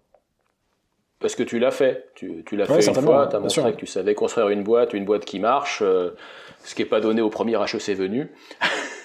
[1.21, 2.11] Parce que tu l'as fait.
[2.15, 4.93] Tu, tu l'as fait une fois, tu as montré que tu savais construire une boîte,
[4.93, 5.83] une boîte qui marche,
[6.65, 8.31] ce qui n'est pas donné au premier HEC venu.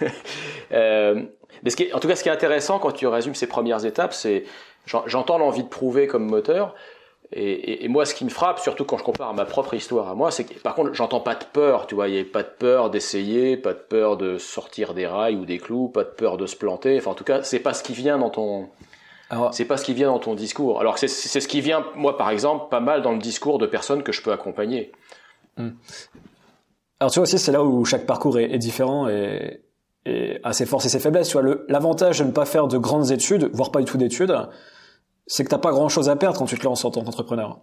[0.71, 1.23] euh,
[1.63, 3.47] mais ce qui est, en tout cas, ce qui est intéressant quand tu résumes ces
[3.47, 4.45] premières étapes, c'est
[4.85, 6.73] j'entends l'envie de prouver comme moteur.
[7.35, 10.07] Et, et, moi, ce qui me frappe, surtout quand je compare à ma propre histoire
[10.07, 12.23] à moi, c'est que par contre, j'entends pas de peur, tu vois, il n'y a
[12.23, 16.03] pas de peur d'essayer, pas de peur de sortir des rails ou des clous, pas
[16.03, 16.95] de peur de se planter.
[16.97, 18.69] Enfin, en tout cas, c'est pas ce qui vient dans ton,
[19.51, 20.79] c'est pas ce qui vient dans ton discours.
[20.79, 24.03] Alors c'est ce qui vient, moi par exemple, pas mal dans le discours de personnes
[24.03, 24.91] que je peux accompagner.
[25.57, 25.71] Hmm.
[26.99, 29.61] Alors tu vois aussi, c'est là où chaque parcours est, différent et,
[30.05, 31.29] et, a ses forces et ses faiblesses.
[31.29, 34.35] Tu vois, l'avantage de ne pas faire de grandes études, voire pas du tout d'études,
[35.27, 37.59] c'est que t'as pas grand chose à perdre quand tu te lances en tant qu'entrepreneur.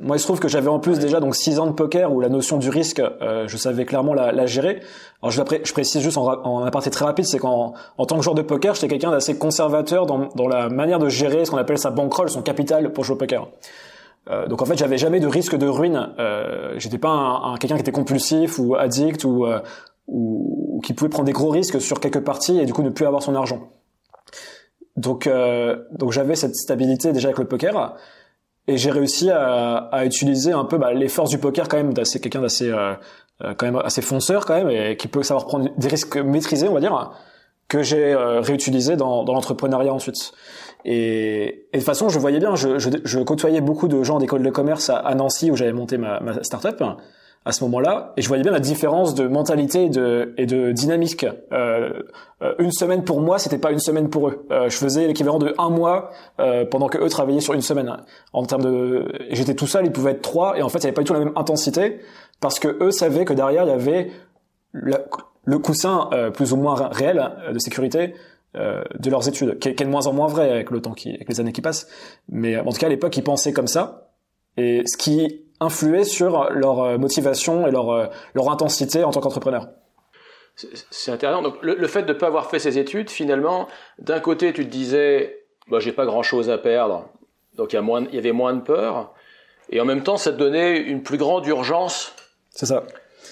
[0.00, 2.20] Moi, il se trouve que j'avais en plus déjà donc six ans de poker où
[2.20, 4.80] la notion du risque, euh, je savais clairement la, la gérer.
[5.22, 8.22] Alors je, je précise juste en, en aparté très rapide, c'est qu'en en tant que
[8.22, 11.56] joueur de poker, j'étais quelqu'un d'assez conservateur dans, dans la manière de gérer ce qu'on
[11.56, 13.48] appelle sa bankroll, son capital pour jouer au poker.
[14.30, 16.10] Euh, donc en fait, j'avais jamais de risque de ruine.
[16.20, 19.58] Euh, J'étais pas un, un quelqu'un qui était compulsif ou addict ou, euh,
[20.08, 22.90] ou, ou qui pouvait prendre des gros risques sur quelques parties et du coup ne
[22.90, 23.70] plus avoir son argent.
[24.96, 27.94] Donc euh, donc j'avais cette stabilité déjà avec le poker
[28.68, 31.94] et j'ai réussi à, à, utiliser un peu bah, les forces du poker quand même
[31.94, 32.94] d'assez quelqu'un d'assez euh,
[33.42, 36.68] euh, quand même assez fonceur quand même et qui peut savoir prendre des risques maîtrisés
[36.68, 37.12] on va dire
[37.68, 40.32] que j'ai euh, réutilisé dans, dans l'entrepreneuriat ensuite
[40.84, 44.18] et, et, de toute façon je voyais bien je, je, je côtoyais beaucoup de gens
[44.18, 46.82] d'école de commerce à, à Nancy où j'avais monté ma, ma startup
[47.48, 49.88] à ce moment-là, et je voyais bien la différence de mentalité et
[50.46, 51.24] de, dynamique.
[51.50, 52.02] Euh,
[52.42, 54.44] euh, une semaine pour moi, c'était pas une semaine pour eux.
[54.50, 56.10] Euh, je faisais l'équivalent de un mois
[56.70, 57.90] pendant que eux travaillaient sur une semaine.
[58.34, 60.86] En termes de, j'étais tout seul, ils pouvaient être trois, et en fait, il n'y
[60.88, 62.00] avait pas du tout la même intensité
[62.40, 64.10] parce que eux savaient que derrière il y avait
[64.72, 68.14] le coussin plus ou moins réel de sécurité
[68.54, 70.92] de leurs études, qui est, qui est, de moins en moins vrai avec le temps
[70.92, 71.88] qui, avec les années qui passent.
[72.28, 74.10] Mais en tout cas, à l'époque, ils pensaient comme ça.
[74.58, 79.20] Et ce qui influer sur leur euh, motivation et leur, euh, leur intensité en tant
[79.20, 79.68] qu'entrepreneur.
[80.90, 81.42] C'est intéressant.
[81.42, 83.68] Donc, le, fait de ne pas avoir fait ces études, finalement,
[84.00, 87.08] d'un côté, tu te disais, bah, j'ai pas grand chose à perdre.
[87.54, 89.14] Donc, il y, y avait moins de peur.
[89.70, 92.12] Et en même temps, ça te donnait une plus grande urgence.
[92.50, 92.84] C'est ça.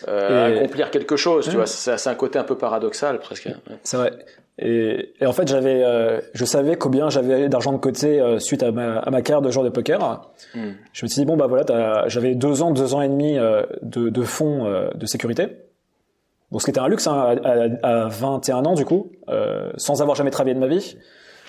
[0.09, 1.67] Euh, à accomplir quelque chose, tu vois.
[1.67, 3.49] C'est un côté un peu paradoxal, presque.
[3.83, 4.13] C'est vrai.
[4.59, 8.63] Et, et, en fait, j'avais, euh, je savais combien j'avais d'argent de côté euh, suite
[8.63, 10.31] à ma, à ma carrière de joueur de poker.
[10.55, 10.71] Hmm.
[10.93, 13.65] Je me suis dit bon bah voilà, j'avais deux ans, deux ans et demi euh,
[13.83, 15.49] de, de fonds de sécurité.
[16.53, 17.37] Donc ce qui était un luxe hein,
[17.83, 19.13] à, à, 21 ans du coup,
[19.77, 20.97] sans avoir jamais travaillé de ma vie.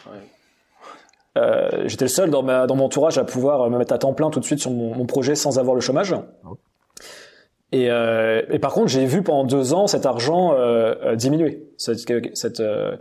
[0.07, 1.83] Ouais.
[1.85, 4.31] J'étais le seul dans, ma, dans mon entourage à pouvoir me mettre à temps plein
[4.31, 6.13] tout de suite sur mon, mon projet sans avoir le chômage.
[7.71, 11.67] Et, euh, et, par contre, j'ai vu pendant deux ans cet argent euh, euh diminuer.
[11.77, 11.99] Cette,
[12.33, 12.95] cette euh,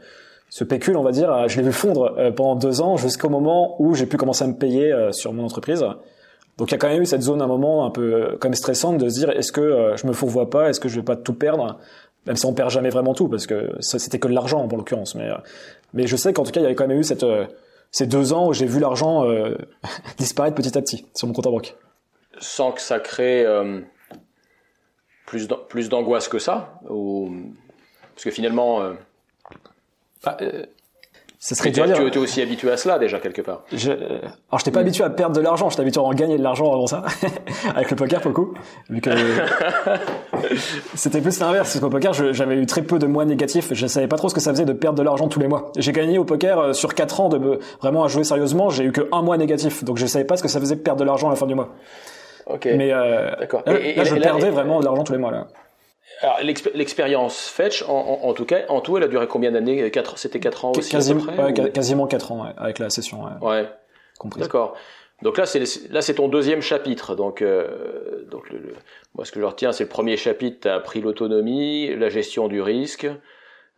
[0.48, 3.80] ce pécule, on va dire, je l'ai vu fondre euh, pendant deux ans jusqu'au moment
[3.80, 5.84] où j'ai pu commencer à me payer sur mon entreprise.
[6.58, 8.98] Donc il y a quand même eu cette zone, un moment un peu même stressante
[8.98, 11.34] de se dire est-ce que je me fourvoie pas, est-ce que je vais pas tout
[11.34, 11.78] perdre,
[12.26, 15.14] même si on perd jamais vraiment tout parce que c'était que de l'argent pour l'occurrence.
[15.16, 15.28] Mais
[15.92, 17.26] mais je sais qu'en tout cas il y avait quand même eu cette
[17.90, 19.26] ces deux ans où j'ai vu l'argent
[20.16, 21.76] disparaître petit à petit sur mon compte en banque.
[22.38, 23.44] Sans que ça crée
[25.26, 27.30] plus d'angoisse que ça ou
[28.14, 28.94] parce que finalement euh...
[30.24, 30.64] Ah, euh,
[31.38, 33.62] ça serait tu, tu étais aussi habitué à cela déjà quelque part.
[33.72, 36.38] Je, euh, alors j'étais pas habitué à perdre de l'argent, j'étais habitué à en gagner
[36.38, 37.04] de l'argent avant ça,
[37.76, 38.54] avec le poker pour le coup.
[38.88, 39.10] Vu que
[40.94, 44.08] c'était plus l'inverse, parce qu'au poker j'avais eu très peu de mois négatifs, je savais
[44.08, 45.70] pas trop ce que ça faisait de perdre de l'argent tous les mois.
[45.76, 48.92] J'ai gagné au poker euh, sur 4 ans de vraiment à jouer sérieusement, j'ai eu
[48.92, 51.04] que un mois négatif, donc je savais pas ce que ça faisait de perdre de
[51.04, 51.74] l'argent à la fin du mois.
[52.46, 52.66] Ok.
[52.66, 53.62] Mais euh, D'accord.
[53.66, 55.46] Là, et, là, je perdais vraiment de l'argent tous les mois là.
[56.22, 59.92] Alors l'expérience Fetch, en, en, en, tout cas, en tout, elle a duré combien d'années?
[60.14, 62.90] C'était 4 ans aussi quasiment, à peu près, ouais, Quasiment 4 ans ouais, avec la
[62.90, 63.24] session.
[63.24, 63.46] Ouais.
[63.46, 63.68] ouais.
[64.36, 64.76] D'accord.
[65.22, 67.14] Donc là, c'est là, c'est ton deuxième chapitre.
[67.16, 68.74] Donc, euh, donc le, le,
[69.14, 70.58] moi, ce que je retiens, c'est le premier chapitre.
[70.62, 73.08] Tu as appris l'autonomie, la gestion du risque,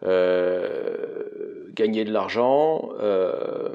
[0.04, 2.90] euh, gagner de l'argent.
[3.00, 3.68] Euh,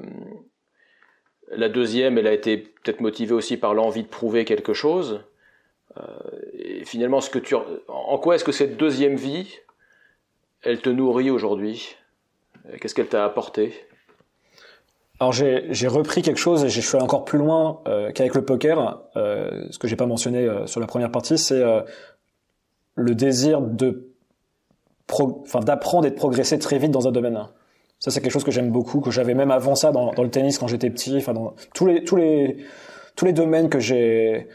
[1.51, 5.21] la deuxième, elle a été peut-être motivée aussi par l'envie de prouver quelque chose.
[5.97, 6.01] Euh,
[6.53, 9.59] et finalement, ce que tu, en quoi est-ce que cette deuxième vie,
[10.61, 11.95] elle te nourrit aujourd'hui?
[12.79, 13.73] Qu'est-ce qu'elle t'a apporté?
[15.19, 18.43] Alors j'ai repris quelque chose et je suis allé encore plus loin euh, qu'avec le
[18.43, 19.03] poker.
[19.15, 21.61] Euh, ce que j'ai pas mentionné sur la première partie, c'est
[22.95, 23.61] le désir
[25.61, 27.47] d'apprendre et de progresser très vite dans un domaine.
[28.03, 30.57] Ça, c'est quelque chose que j'aime beaucoup, que j'avais même avant ça dans, le tennis
[30.57, 31.15] quand j'étais petit.
[31.15, 32.57] Enfin, dans tous les tous les
[33.15, 34.49] tous les domaines que j'ai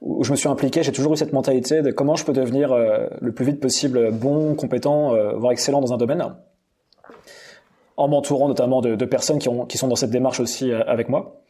[0.00, 2.72] où je me suis impliqué, j'ai toujours eu cette mentalité de comment je peux devenir
[2.72, 6.24] euh, le plus vite possible bon, compétent, euh, voire excellent dans un domaine,
[7.98, 10.82] en m'entourant notamment de, de, personnes qui, ont, qui sont dans cette démarche aussi euh,
[10.86, 11.42] avec moi.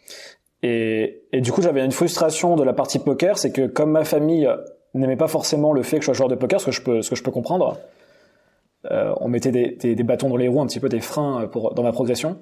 [0.65, 4.05] Et, et du coup, j'avais une frustration de la partie poker, c'est que comme ma
[4.05, 4.49] famille
[4.95, 7.03] n'aimait pas forcément le fait que je sois joueur de poker, ce que je peux,
[7.03, 7.79] ce que je peux comprendre,
[8.91, 11.75] euh, on mettait des, des, bâtons dans les roues, un petit peu des freins pour
[11.75, 12.39] dans ma progression.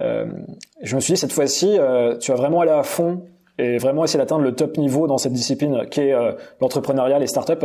[0.00, 0.26] Euh,
[0.82, 3.22] je me suis dit cette fois-ci, euh, tu vas vraiment aller à fond
[3.58, 7.26] et vraiment essayer d'atteindre le top niveau dans cette discipline qui est euh, l'entrepreneuriat, les
[7.26, 7.64] startups.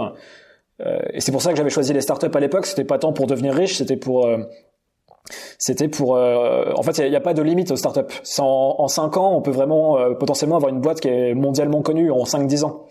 [0.82, 2.66] Euh, et c'est pour ça que j'avais choisi les startups à l'époque.
[2.66, 4.38] C'était pas tant pour devenir riche, c'était pour euh,
[5.58, 8.14] c'était pour en fait il n'y a, pas de limite aux startups.
[8.40, 12.12] En, en 5 ans on peut vraiment potentiellement avoir une boîte qui est mondialement connue
[12.12, 12.88] en 5-10 ans.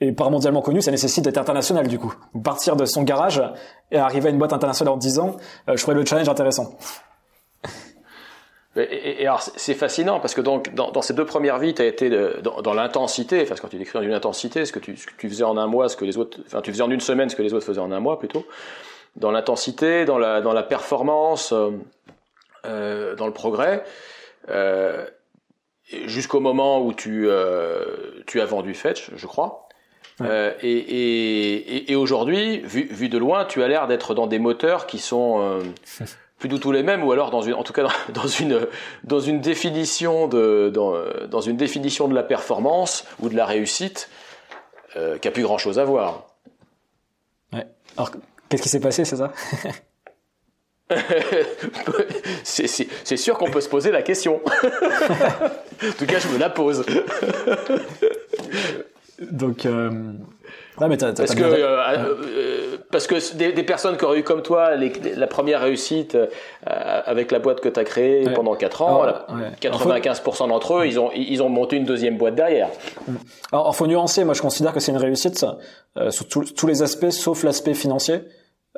[0.00, 2.14] Et par mondialement connue ça nécessite d'être international du coup.
[2.42, 3.42] Partir de son garage
[3.92, 5.36] et arriver à une boîte internationale en 10 ans
[5.68, 6.76] je trouvais le challenge intéressant.
[8.76, 12.08] Et, alors c'est fascinant parce que donc dans, ces deux premières vies, tu as été
[12.42, 15.12] dans, dans l'intensité, enfin quand tu décris dans une intensité, ce que, tu, ce que
[15.18, 17.28] tu faisais en un mois, ce que les autres, enfin tu faisais en une semaine,
[17.28, 18.44] ce que les autres faisaient en un mois plutôt,
[19.16, 21.70] dans l'intensité, dans la, dans la performance, euh,
[22.64, 23.84] euh dans le progrès,
[24.48, 25.04] euh,
[26.06, 27.84] jusqu'au moment où tu, euh,
[28.26, 29.66] tu as vendu Fetch, je crois.
[30.22, 34.86] Et, et, et, aujourd'hui, vu, vu de loin, tu as l'air d'être dans des moteurs
[34.86, 35.62] qui sont
[36.38, 38.66] plus du tout les mêmes ou alors dans une en tout cas dans, une
[39.02, 40.92] dans une définition de dans,
[41.26, 44.10] dans, une définition de la performance ou de la réussite
[44.96, 46.24] euh, qui a plus grand chose à voir.
[47.52, 47.64] Ouais.
[47.96, 48.10] Alors
[48.50, 49.32] qu'est-ce qui s'est passé, c'est ça
[52.44, 54.40] C'est sûr qu'on peut se poser la question.
[54.52, 56.84] en tout cas, je me la pose.
[59.20, 59.90] Donc, euh,
[60.88, 61.78] mais parce, que, euh,
[62.24, 66.14] euh, parce que des, des, personnes qui auraient eu comme toi les, la première réussite
[66.14, 66.26] euh,
[66.64, 69.04] avec la boîte que tu as créée pendant 4 ans,
[69.60, 72.68] 95% d'entre eux, ils ont, ils ont monté une deuxième boîte derrière.
[73.52, 75.44] Alors, il faut nuancer, moi je considère que c'est une réussite
[75.96, 78.20] euh, sur tous les aspects sauf l'aspect financier.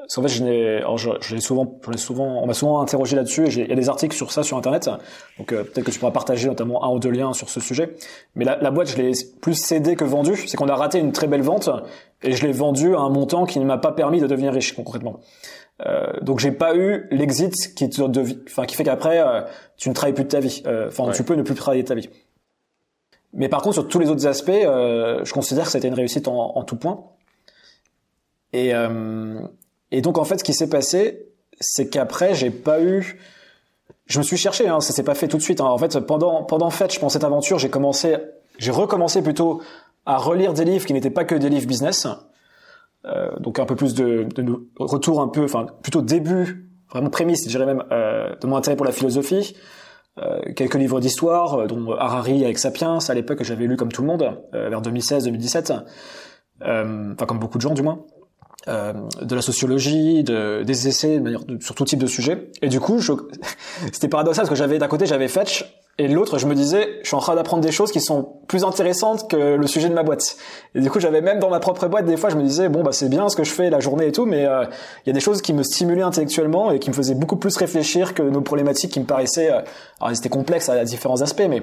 [0.03, 3.17] Parce qu'en fait, je l'ai, alors je, je souvent, je souvent, on m'a souvent interrogé
[3.17, 3.47] là-dessus.
[3.49, 4.91] Il y a des articles sur ça sur Internet.
[5.39, 7.95] Donc euh, peut-être que tu pourras partager notamment un ou deux liens sur ce sujet.
[8.35, 10.37] Mais la, la boîte, je l'ai plus cédée que vendue.
[10.47, 11.71] C'est qu'on a raté une très belle vente
[12.23, 14.75] et je l'ai vendue à un montant qui ne m'a pas permis de devenir riche
[14.75, 15.21] concrètement.
[15.87, 18.03] Euh, donc j'ai pas eu l'exit qui te
[18.47, 19.43] enfin qui fait qu'après euh,
[19.77, 20.63] tu ne travailles plus de ta vie.
[20.67, 22.09] Euh, enfin, tu peux ne plus travailler de ta vie.
[23.33, 25.95] Mais par contre, sur tous les autres aspects, je considère que ça a été une
[25.95, 27.05] réussite en, en tout point.
[28.53, 28.73] Et
[29.93, 31.29] et donc en fait, ce qui s'est passé,
[31.61, 33.21] c'est qu'après, j'ai pas eu.
[34.07, 35.61] Je me suis cherché, hein, ça s'est pas fait tout de suite.
[35.61, 35.67] Hein.
[35.67, 38.17] En fait, pendant pendant je pense cette aventure, j'ai commencé,
[38.59, 39.63] j'ai recommencé plutôt
[40.05, 42.09] à relire des livres qui n'étaient pas que des livres business.
[43.05, 47.45] Euh, donc un peu plus de, de retour un peu, enfin plutôt début, vraiment prémisse,
[47.45, 49.57] je dirais même, euh, de mon intérêt pour la philosophie.
[50.19, 53.91] Euh, quelques livres d'histoire, euh, dont Harari avec Sapiens, à l'époque que j'avais lu comme
[53.91, 55.85] tout le monde, euh, vers 2016-2017.
[56.61, 58.05] Enfin comme beaucoup de gens du moins.
[58.69, 62.49] Euh, de la sociologie, de, des essais de manière, de, sur tout type de sujet.
[62.63, 63.01] Et du coup,
[63.93, 65.65] c'était paradoxal parce que j'avais d'un côté j'avais Fetch
[65.99, 68.65] et l'autre je me disais je suis en train d'apprendre des choses qui sont plus
[68.65, 70.37] intéressantes que le sujet de ma boîte.
[70.75, 72.83] Et du coup j'avais même dans ma propre boîte des fois je me disais bon
[72.83, 74.65] bah c'est bien ce que je fais la journée et tout, mais euh,
[75.05, 77.57] il y a des choses qui me stimulaient intellectuellement et qui me faisaient beaucoup plus
[77.57, 79.61] réfléchir que nos problématiques qui me paraissaient euh,
[80.03, 81.63] alors elles étaient complexes à, différents aspects, mais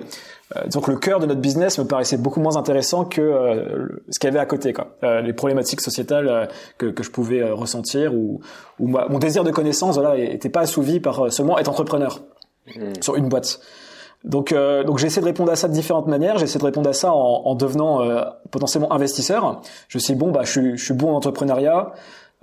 [0.55, 4.17] euh, donc le cœur de notre business me paraissait beaucoup moins intéressant que euh, ce
[4.17, 4.95] qu'il y avait à côté, quoi.
[5.21, 8.39] Les problématiques sociétales que, que je pouvais ressentir ou,
[8.79, 12.21] ou mon désir de connaissance, voilà, était pas assouvi par seulement être entrepreneur
[12.75, 13.01] mmh.
[13.01, 13.59] sur une boîte.
[14.25, 16.37] Donc, donc j'ai essayé de répondre à ça de différentes manières.
[16.37, 18.01] J'ai essayé de répondre à ça en, en devenant
[18.51, 19.61] potentiellement investisseur.
[19.87, 21.93] Je suis bon, bah, je suis, je suis bon en entrepreneuriat.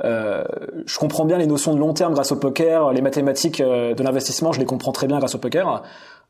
[0.04, 0.44] Euh,
[0.86, 4.52] je comprends bien les notions de long terme grâce au poker, les mathématiques de l'investissement,
[4.52, 5.82] je les comprends très bien grâce au poker.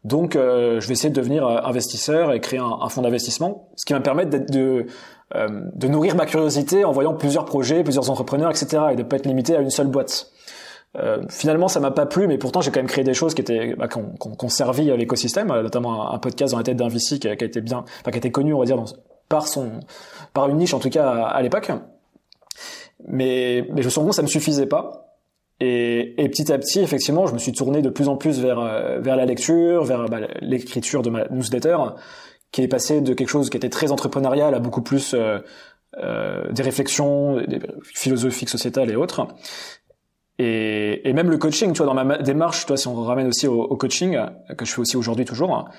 [0.06, 3.68] Donc, euh, je vais essayer de devenir euh, investisseur et créer un, un fonds d'investissement,
[3.74, 4.86] ce qui va me permettre de,
[5.34, 9.16] euh, de nourrir ma curiosité en voyant plusieurs projets, plusieurs entrepreneurs, etc., et de pas
[9.16, 10.30] être limité à une seule boîte.
[10.98, 13.42] Euh, finalement, ça m'a pas plu, mais pourtant j'ai quand même créé des choses qui
[13.42, 17.28] étaient bah, qui ont, servi l'écosystème, notamment un, podcast dans la tête d'un VC qui,
[17.28, 18.82] a été bien, enfin qui a été connu, on va dire,
[19.28, 19.80] par son,
[20.32, 21.70] par une niche en tout cas à, l'époque.
[23.06, 25.02] Mais, je me que ça me suffisait pas.
[25.60, 28.58] Et, et, petit à petit, effectivement, je me suis tourné de plus en plus vers
[28.58, 31.78] euh, vers la lecture, vers bah, l'écriture de ma newsletter,
[32.52, 35.38] qui est passé de quelque chose qui était très entrepreneurial à beaucoup plus euh,
[35.98, 37.42] euh, des réflexions
[37.82, 39.28] philosophiques, sociétales et autres.
[40.38, 43.46] Et, et, même le coaching, tu vois, dans ma démarche, toi, si on ramène aussi
[43.46, 44.18] au, coaching
[44.56, 45.70] que je fais aussi aujourd'hui toujours,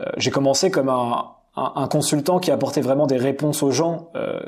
[0.00, 4.40] euh, j'ai commencé comme un, un, consultant qui apportait vraiment des réponses aux gens euh,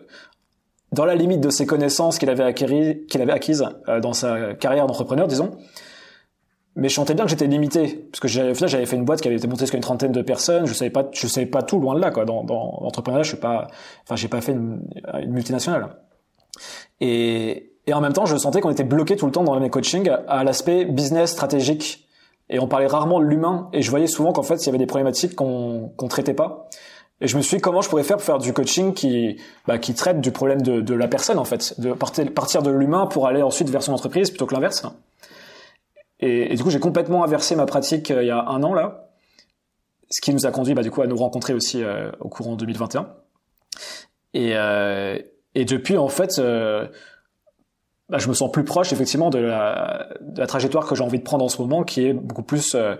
[0.92, 4.55] dans la limite de ses connaissances qu'il avait, acquis, qu'il avait acquises euh, dans sa
[4.55, 5.57] carrière d'entrepreneur, disons.
[6.77, 9.05] Mais je sentais bien que j'étais limité, parce que j'avais, au final, j'avais fait une
[9.05, 10.66] boîte qui avait été montée jusqu'à une trentaine de personnes.
[10.66, 12.24] Je savais pas, je savais pas tout loin de là, quoi.
[12.24, 13.68] Dans, dans l'entrepreneuriat, je suis pas,
[14.03, 14.83] enfin, j'ai pas fait une,
[15.22, 15.96] une multinationale.
[17.00, 19.70] Et, et en même temps, je sentais qu'on était bloqué tout le temps dans mes
[19.70, 22.09] coachings à l'aspect business stratégique
[22.49, 23.68] et on parlait rarement de l'humain.
[23.73, 26.68] Et je voyais souvent qu'en fait, il y avait des problématiques qu'on qu'on traitait pas.
[27.20, 29.79] Et je me suis dit comment je pourrais faire pour faire du coaching qui bah,
[29.79, 33.07] qui traite du problème de, de la personne en fait, de partir, partir de l'humain
[33.07, 34.85] pour aller ensuite vers son entreprise plutôt que l'inverse.
[36.20, 39.11] Et, du coup, j'ai complètement inversé ma pratique euh, il y a un an là,
[40.11, 42.57] ce qui nous a conduit bah, du coup à nous rencontrer aussi euh, au courant
[42.57, 43.09] 2021.
[44.33, 45.18] Et, euh,
[45.55, 46.88] et depuis en fait, euh,
[48.09, 50.09] bah, je me sens plus proche effectivement de la,
[50.47, 52.97] trajectoire que j'ai envie de prendre en ce moment, qui est beaucoup plus euh,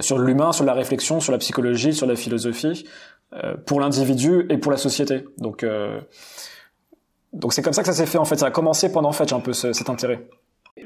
[0.00, 2.84] sur l'humain, sur la réflexion, sur la psychologie, sur la philosophie,
[3.32, 5.24] euh, pour l'individu et pour la société.
[5.38, 6.00] Donc, euh,
[7.32, 8.36] donc c'est comme ça que ça s'est fait en fait.
[8.36, 10.28] Ça a commencé pendant en fait un peu ce, cet intérêt.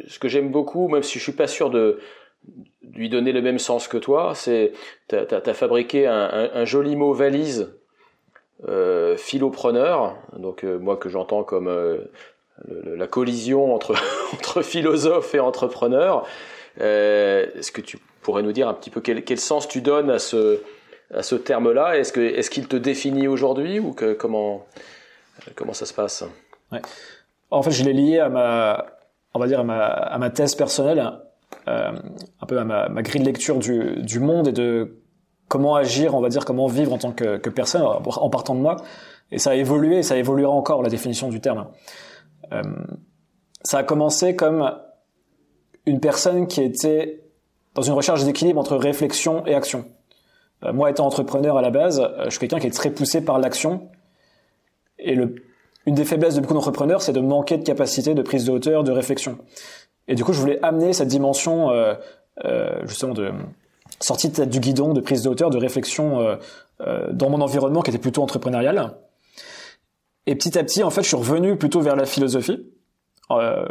[0.06, 1.98] Ce que j'aime beaucoup, même si je suis pas sûr de
[2.82, 4.72] lui donner le même sens que toi, c'est
[5.08, 7.74] t'as as, as, fabriqué un, joli mot valise
[8.66, 11.98] euh, philopreneur, donc euh, moi que j'entends comme euh,
[12.66, 13.94] la collision entre
[14.34, 16.26] entre philosophe et entrepreneur.
[16.78, 21.34] Est-ce que tu pourrais nous dire un petit peu quel, sens tu donnes à ce
[21.34, 21.96] terme-là?
[21.98, 24.64] Est-ce qu'il te définit aujourd'hui ou que comment
[25.72, 26.24] ça se passe?
[27.50, 28.86] En fait, je l'ai lié à ma
[29.34, 31.12] on va dire à ma thèse personnelle,
[31.68, 31.92] euh,
[32.40, 34.98] un peu à ma, grille de lecture du du monde et de
[35.48, 38.60] comment agir, on va dire comment vivre en tant que, que personne en partant de
[38.60, 38.76] moi.
[39.30, 41.66] Et ça a évolué, et ça évoluera encore la définition du terme.
[42.52, 42.62] Euh,
[43.62, 44.72] ça a commencé comme
[45.86, 47.22] une personne qui était
[47.74, 49.84] dans une recherche d'équilibre entre réflexion et action.
[50.64, 53.20] Euh, moi, étant entrepreneur à la base, euh, je suis quelqu'un qui est très poussé
[53.20, 53.88] par l'action.
[54.98, 58.52] Et une des faiblesses de beaucoup d'entrepreneurs, c'est de manquer de capacité de prise de
[58.52, 59.38] hauteur, de réflexion.
[60.08, 61.70] Et du coup, je voulais amener cette dimension
[62.82, 63.30] justement de
[64.00, 66.36] sortie du guidon, de prise de hauteur, de réflexion
[67.12, 68.96] dans mon environnement qui était plutôt entrepreneurial.
[70.28, 72.66] Et petit à petit, en fait, je suis revenu plutôt vers la philosophie.
[73.30, 73.64] Euh,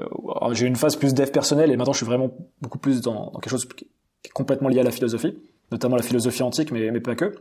[0.52, 3.32] j'ai eu une phase plus dev personnel et maintenant je suis vraiment beaucoup plus dans,
[3.32, 3.86] quelque chose qui
[4.26, 5.36] est complètement lié à la philosophie
[5.72, 7.36] notamment la philosophie antique, mais, mais pas que.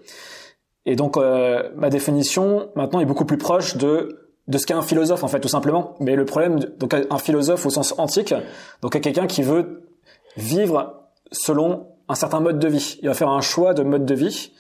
[0.85, 4.83] Et donc, euh, ma définition maintenant est beaucoup plus proche de de ce qu'est un
[4.83, 5.97] philosophe en fait, tout simplement.
[5.99, 8.33] Mais le problème, donc un philosophe au sens antique,
[8.81, 9.89] donc quelqu'un qui veut
[10.37, 12.99] vivre selon un certain mode de vie.
[13.03, 14.53] Il va faire un choix de mode de vie.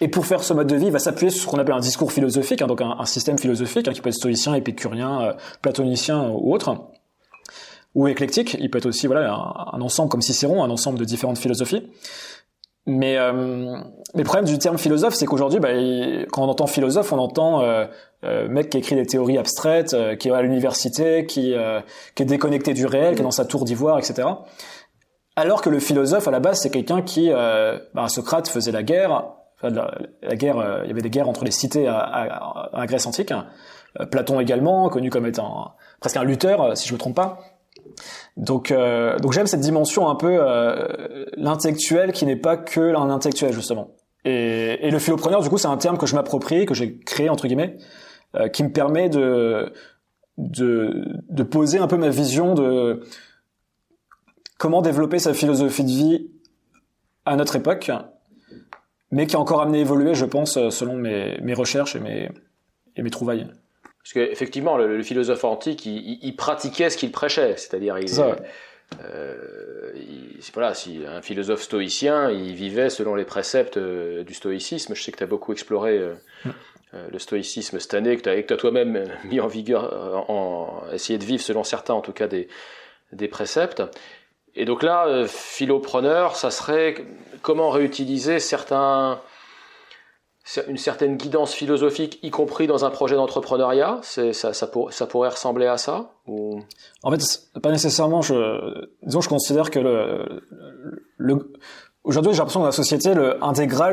[0.00, 1.80] Et pour faire ce mode de vie, il va s'appuyer sur ce qu'on appelle un
[1.80, 6.28] discours philosophique, hein, donc un, système philosophique hein, qui peut être stoïcien, épicurien, euh, platonicien
[6.28, 6.88] ou autre
[7.94, 8.56] ou éclectique.
[8.58, 11.88] Il peut être aussi voilà un, ensemble comme Cicéron, un ensemble de différentes philosophies.
[12.86, 13.78] Mais, euh,
[14.14, 15.70] le problème du terme philosophe, c'est qu'aujourd'hui, bah,
[16.30, 17.86] quand on entend philosophe, on entend euh,
[18.24, 21.80] euh, mec qui écrit des théories abstraites, euh, qui est à l'université, qui, euh,
[22.14, 24.28] qui est déconnecté du réel, qui est dans sa tour d'ivoire, etc.
[25.36, 28.82] Alors que le philosophe, à la base, c'est quelqu'un qui, euh, bah, Socrate faisait la
[28.82, 29.24] guerre.
[29.70, 33.32] La, guerre, il y avait des guerres entre les cités à, à, Grèce antique.
[34.10, 37.38] Platon également, connu comme étant presque un lutteur, si je me trompe pas.
[38.36, 43.10] Donc, euh, donc j'aime cette dimension un peu euh, l'intellectuel qui n'est pas que un
[43.10, 43.90] intellectuel justement.
[44.24, 47.46] Et, le philopreneur, du coup, c'est un terme que je m'approprie, que j'ai créé entre
[47.46, 47.76] guillemets,
[48.34, 49.72] euh, qui me permet de
[50.36, 53.04] de poser un peu ma vision de
[54.58, 56.30] comment développer sa philosophie de vie
[57.24, 57.92] à notre époque,
[59.14, 62.28] mais qui a encore amené à évoluer, je pense, selon mes, mes recherches et mes,
[62.96, 63.46] et mes trouvailles.
[64.02, 68.30] Parce qu'effectivement, le, le, philosophe antique, il, il pratiquait ce qu'il prêchait, c'est-à-dire il, ça,
[68.30, 68.36] ouais.
[69.02, 74.94] euh, il, voilà, si un philosophe stoïcien, il vivait selon les préceptes euh, du stoïcisme.
[74.94, 76.50] Je sais que tu as beaucoup exploré euh, mm.
[77.12, 81.18] le stoïcisme cette année, que tu as, as toi-même mis en vigueur, en, en essayé
[81.20, 82.48] de vivre selon certains, en tout cas des,
[83.12, 83.82] des préceptes.
[84.56, 86.96] Et donc là, euh, philopreneur, ça serait
[87.42, 89.20] comment réutiliser certains
[90.68, 94.00] une certaine guidance philosophique, y compris dans un projet d'entrepreneuriat?
[94.02, 96.10] Ça, ça, ça, pourrait ressembler à ça.
[96.26, 98.20] En fait, pas nécessairement.
[98.20, 101.54] Je, disons, je considère que le,
[102.04, 103.38] aujourd'hui, j'ai l'impression que dans la société, le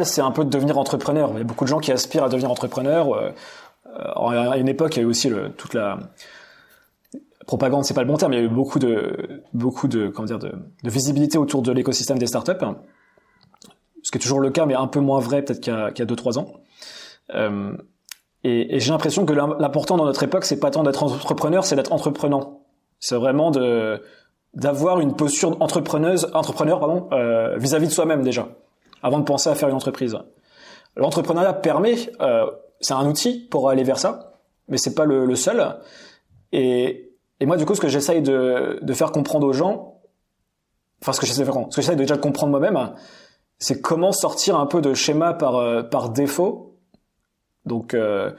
[0.03, 1.29] c'est un peu de devenir entrepreneur.
[1.31, 3.13] Il y a beaucoup de gens qui aspirent à devenir entrepreneur.
[3.13, 3.31] Euh,
[3.95, 5.99] à une époque, il y a eu aussi toute la
[7.45, 8.33] propagande, c'est pas le bon terme.
[8.33, 10.51] Il y a eu beaucoup de, beaucoup de, comment dire, de,
[10.83, 12.65] de visibilité autour de l'écosystème des startups
[14.03, 15.91] ce qui est toujours le cas, mais un peu moins vrai peut-être qu'il y a,
[15.91, 16.53] qu 2-3 ans.
[17.33, 17.73] Euh,
[18.43, 21.75] et, et j'ai l'impression que l'important dans notre époque, c'est pas tant d'être entrepreneur, c'est
[21.75, 22.61] d'être entreprenant.
[22.99, 24.01] C'est vraiment de
[24.53, 28.49] d'avoir une posture entrepreneuse, entrepreneur pardon, euh, vis-à-vis de soi-même déjà,
[29.01, 30.17] avant de penser à faire une entreprise.
[30.97, 34.33] L'entrepreneuriat permet, euh, c'est un outil pour aller vers ça,
[34.67, 35.77] mais c'est pas le, le seul.
[36.51, 37.10] Et,
[37.41, 39.95] et moi, du coup, ce que j'essaye de, faire comprendre aux gens,
[41.01, 42.93] enfin, ce que j'essaie de faire, ce que j'essaie déjà de comprendre moi-même,
[43.57, 46.77] c'est comment sortir un peu de schéma par euh, par défaut,
[47.65, 48.31] donc euh,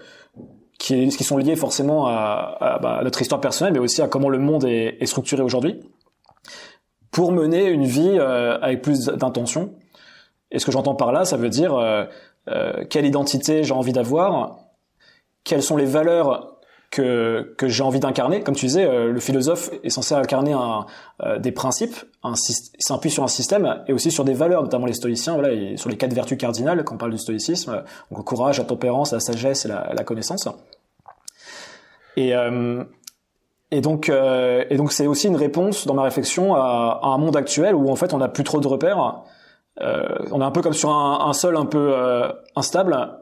[0.78, 4.38] qui, qui sont liés forcément bah, à, notre histoire personnelle, mais aussi à comment le
[4.38, 5.80] monde est, est structuré aujourd'hui,
[7.10, 9.74] pour mener une vie avec plus d'intention.
[10.52, 11.76] Et ce que j'entends par là, ça veut dire
[12.88, 14.58] quelle identité j'ai envie d'avoir,
[15.44, 16.51] quelles sont les valeurs
[16.92, 18.42] que, que j'ai envie d'incarner.
[18.42, 20.86] Comme tu disais, euh, le philosophe est censé incarner un,
[21.22, 21.96] euh, des principes,
[22.78, 25.88] s'appuie sur un système et aussi sur des valeurs, notamment les stoïciens, voilà, et sur
[25.88, 29.20] les quatre vertus cardinales quand on parle du stoïcisme, donc le courage, la tempérance, la
[29.20, 30.46] sagesse et la, la connaissance.
[32.18, 32.84] Et, euh,
[33.70, 37.74] et donc, et donc c'est aussi une réponse dans ma réflexion à, un monde actuel
[37.74, 39.22] où en fait on n'a plus trop de repères.
[39.80, 41.94] on est un peu comme sur un, un sol un peu
[42.54, 43.21] instable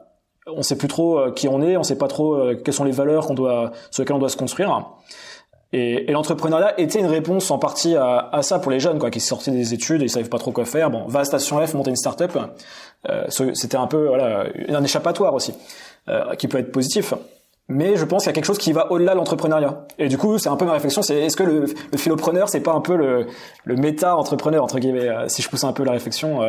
[0.55, 2.83] on sait plus trop euh, qui on est, on sait pas trop euh, quelles sont
[2.83, 4.91] les valeurs qu'on doit, sur lesquelles on doit se construire.
[5.73, 9.51] Et, l'entrepreneuriat était une réponse en partie à, ça pour les jeunes, quoi, qui sortaient
[9.51, 10.89] des études et ils savaient pas trop quoi faire.
[10.91, 12.37] Bon, va à Station F, monter une start-up.
[13.09, 15.53] Euh, c'était un peu, un échappatoire aussi,
[16.37, 17.13] qui peut être positif.
[17.69, 19.87] Mais je pense qu'il y a quelque chose qui va au-delà de l'entrepreneuriat.
[19.97, 22.59] Et du coup, c'est un peu ma réflexion, c'est est-ce que le, le philopreneur, c'est
[22.59, 23.27] pas un peu le,
[23.63, 26.41] le méta-entrepreneur, entre guillemets, si je pousse un peu la réflexion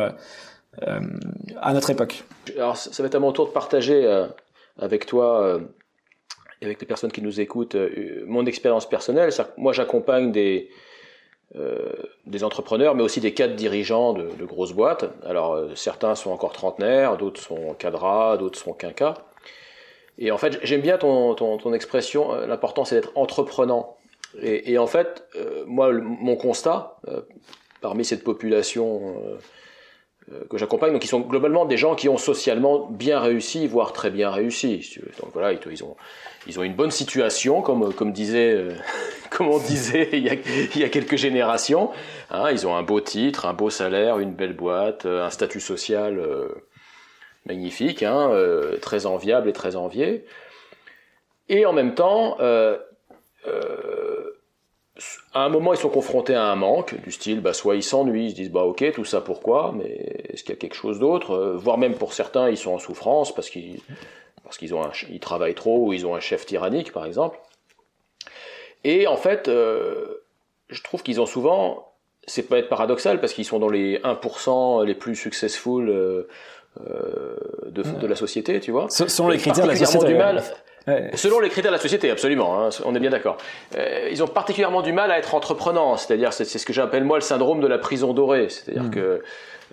[0.81, 2.23] à notre époque.
[2.55, 4.27] Alors, ça va être à mon tour de partager euh,
[4.77, 5.59] avec toi euh,
[6.61, 7.75] et avec les personnes qui nous écoutent
[8.25, 9.29] mon expérience personnelle.
[9.57, 10.69] Moi, j'accompagne des,
[12.25, 15.05] des entrepreneurs, mais aussi des cadres dirigeants de, grosses boîtes.
[15.25, 19.15] Alors, certains sont encore trentenaires, d'autres sont cadras, d'autres sont quinquas.
[20.17, 23.97] Et en fait, j'aime bien ton, ton, expression, l'important c'est d'être entreprenant.
[24.41, 25.27] Et, en fait,
[25.67, 26.97] moi, mon constat,
[27.83, 29.37] parmi cette population euh,
[30.49, 34.09] que j'accompagne, donc ils sont globalement des gens qui ont socialement bien réussi, voire très
[34.09, 34.99] bien réussi.
[35.21, 35.95] Donc voilà, ils ont,
[36.47, 38.71] ils ont une bonne situation, comme, comme disait, euh,
[39.29, 40.35] comme on disait il y a,
[40.75, 41.91] il y a quelques générations.
[42.31, 45.59] Hein, ils ont un beau titre, un beau salaire, une belle boîte, euh, un statut
[45.59, 46.21] social
[47.45, 48.31] magnifique, hein,
[48.81, 50.25] très enviable et très envié.
[51.49, 52.77] Et en même temps, euh,
[55.33, 58.25] à un moment, ils sont confrontés à un manque, du style, bah, soit ils s'ennuient,
[58.25, 60.99] ils se disent, bah, ok, tout ça pourquoi, mais est-ce qu'il y a quelque chose
[60.99, 61.31] d'autre?
[61.31, 63.79] Euh, Voire même pour certains, ils sont en souffrance parce qu'ils,
[64.43, 67.39] parce qu'ils ont ils travaillent trop ou ils ont un chef tyrannique, par exemple.
[68.83, 70.23] Et en fait, euh,
[70.69, 71.91] je trouve qu'ils ont souvent,
[72.27, 76.27] c'est pas être paradoxal parce qu'ils sont dans les 1% les plus successful euh,
[77.65, 78.87] de, de, la société, tu vois.
[78.89, 80.05] Ce sont les critères de la société.
[80.05, 80.43] Du mal,
[80.85, 83.37] Selon les critères de la société, absolument, hein, on est bien d'accord.
[83.77, 87.17] Euh, ils ont particulièrement du mal à être entreprenants, c'est-à-dire c'est ce que j'appelle moi
[87.17, 88.91] le syndrome de la prison dorée, c'est-à-dire hmm.
[88.91, 89.23] que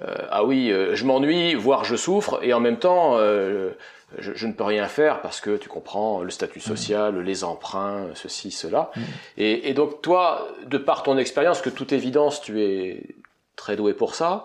[0.06, 4.46] euh, ah oui, euh, je m'ennuie, voire je souffre, et en même temps je, je,
[4.46, 7.22] ne peux rien faire parce que tu comprends le statut social, hmm.
[7.22, 8.90] les emprunts, ceci, cela.
[8.94, 9.00] Hmm.
[9.36, 13.02] Et, et, donc toi, de par ton expérience, que toute évidence tu es
[13.56, 14.44] très doué pour ça,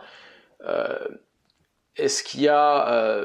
[1.96, 3.22] est-ce qu'il y a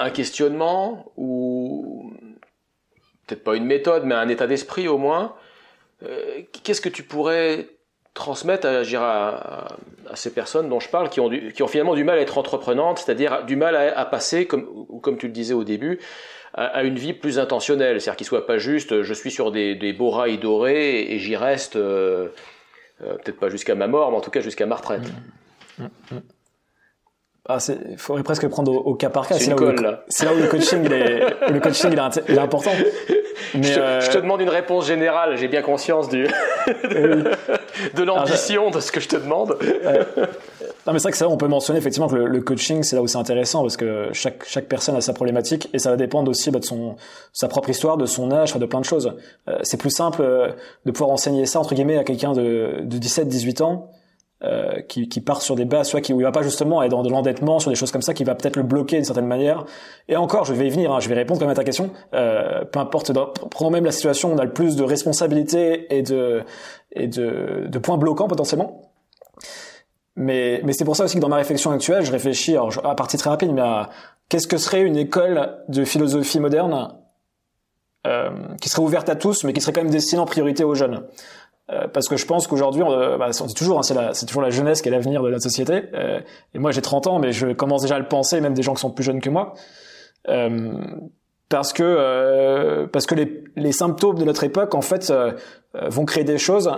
[0.00, 2.12] un questionnement ou
[3.26, 5.34] peut-être pas une méthode, mais un état d'esprit au moins.
[6.02, 7.68] Euh, qu'est-ce que tu pourrais
[8.14, 9.76] transmettre à,
[10.14, 13.54] ces personnes dont je parle qui ont, finalement du mal à être entreprenantes, c'est-à-dire du
[13.54, 16.00] mal à, passer, comme, tu le disais au début,
[16.54, 19.92] à, une vie plus intentionnelle, c'est-à-dire qu'il soit pas juste je suis sur des, des
[19.92, 22.30] beaux rails dorés et, j'y reste euh,
[23.02, 25.08] euh, peut-être pas jusqu'à ma mort, mais en tout cas jusqu'à ma retraite.
[25.78, 25.84] Mmh.
[26.10, 26.18] Mmh.
[27.52, 27.58] Ah,
[27.90, 29.34] il faudrait presque prendre au, cas par cas.
[29.34, 32.70] C'est là, là, où le coaching, il est, le coaching, il est, important.
[33.54, 34.00] Mais je, te, euh...
[34.00, 35.36] je, te, demande une réponse générale.
[35.36, 36.28] J'ai bien conscience du
[36.84, 39.56] de l'ambition de ce que je te demande.
[40.86, 42.94] Non, mais c'est vrai que ça, on peut mentionner effectivement que le, le coaching, c'est
[42.94, 45.96] là où c'est intéressant parce que chaque chaque personne a sa problématique et ça va
[45.96, 46.94] dépendre aussi bah, de son
[47.32, 49.12] sa propre histoire, de son âge, de plein de choses.
[49.48, 50.52] Euh, c'est plus simple euh,
[50.86, 53.90] de pouvoir enseigner ça entre guillemets à quelqu'un de, de 17-18 ans
[54.42, 56.90] euh, qui, qui, part sur des bases, soit qui où il va pas justement être
[56.90, 59.26] dans de l'endettement, sur des choses comme ça, qui va peut-être le bloquer d'une certaine
[59.26, 59.66] manière.
[60.08, 61.90] Et encore, je vais y venir, hein, je vais répondre quand même à ta question.
[62.14, 63.12] Euh, peu importe,
[63.50, 66.42] prenons même la situation où on a le plus de responsabilités et de
[66.92, 68.90] et de, de points bloquants potentiellement.
[70.16, 72.94] Mais, mais c'est pour ça aussi que dans ma réflexion actuelle, je réfléchis alors, à
[72.96, 73.90] partie très rapide, mais à
[74.28, 76.94] qu'est-ce que serait une école de philosophie moderne
[78.06, 78.30] euh,
[78.60, 81.04] qui serait ouverte à tous, mais qui serait quand même destinée en priorité aux jeunes?
[81.72, 84.82] Euh, parce que je pense qu'aujourd'hui, on, bah, c'est toujours, hein, c'est, toujours la jeunesse
[84.82, 85.84] qui est l'avenir de la société.
[85.94, 86.20] Euh,
[86.54, 88.74] et moi, j'ai 30 ans, mais je commence déjà à le penser, même des gens
[88.74, 89.54] qui sont plus jeunes que moi,
[90.28, 90.72] euh,
[91.48, 93.14] parce que euh, parce que
[93.56, 95.32] les, symptômes de notre époque, en fait, euh,
[95.74, 96.70] vont créer des choses,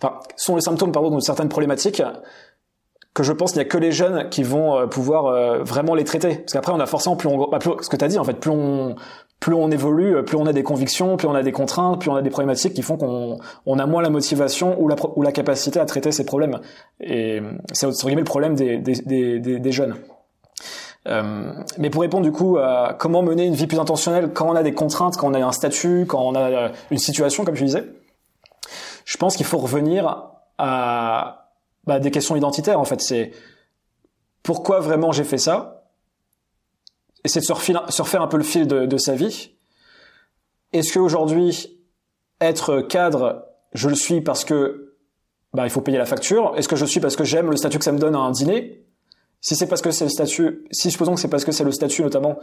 [0.00, 2.02] enfin, sont les symptômes, pardon, de certaines problématiques
[3.14, 6.36] que je pense qu'il n'y a que les jeunes qui vont pouvoir vraiment les traiter.
[6.36, 8.24] Parce qu'après, on a forcément plus on, bah, plus, ce que tu as dit, en
[8.24, 8.94] fait, plus on
[9.40, 12.16] plus on évolue, plus on a des convictions, plus on a des contraintes, plus on
[12.16, 15.32] a des problématiques qui font qu'on on a moins la motivation ou la, ou la
[15.32, 16.58] capacité à traiter ces problèmes.
[17.00, 17.40] Et
[17.72, 18.94] c'est entre guillemets le problème des, des,
[19.38, 19.94] des, des jeunes.
[21.06, 24.56] Euh, mais pour répondre du coup à comment mener une vie plus intentionnelle quand on
[24.56, 27.64] a des contraintes, quand on a un statut, quand on a une situation, comme je
[27.64, 27.84] disais,
[29.04, 31.52] je pense qu'il faut revenir à
[31.86, 33.00] bah, des questions identitaires en fait.
[33.00, 33.30] C'est
[34.42, 35.77] pourquoi vraiment j'ai fait ça?
[37.24, 37.52] Essayer de se,
[38.02, 39.52] refaire un peu le fil de, sa vie.
[40.72, 41.80] Est-ce qu'aujourd'hui,
[42.40, 44.96] être cadre, je le suis parce que
[45.52, 46.54] bah, il faut payer la facture?
[46.56, 48.30] Est-ce que je suis parce que j'aime le statut que ça me donne à un
[48.30, 48.84] dîner?
[49.40, 51.72] Si c'est parce que c'est le statut, si supposons que c'est parce que c'est le
[51.72, 52.38] statut notamment,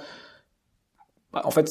[1.32, 1.70] bah, en fait,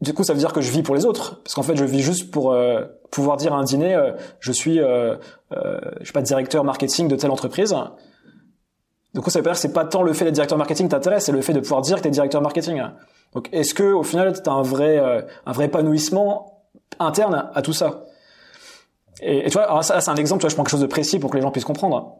[0.00, 1.84] du coup, ça veut dire que je vis pour les autres, parce qu'en fait, je
[1.84, 5.16] vis juste pour euh, pouvoir dire à un dîner, euh, je suis, euh,
[5.52, 7.74] euh, je sais pas, directeur marketing de telle entreprise.
[9.18, 11.32] Coup, ça veut dire que c'est pas tant le fait d'être directeur marketing t'intéresse, c'est
[11.32, 12.80] le fait de pouvoir dire que t'es directeur marketing.
[13.34, 14.98] Donc, est-ce que au final, t'as un vrai,
[15.46, 16.62] un vrai épanouissement
[16.98, 18.04] interne à tout ça?
[19.20, 20.40] Et, tu vois, alors ça, c'est un exemple.
[20.40, 22.18] Tu vois, je prends quelque chose de précis pour que les gens puissent comprendre.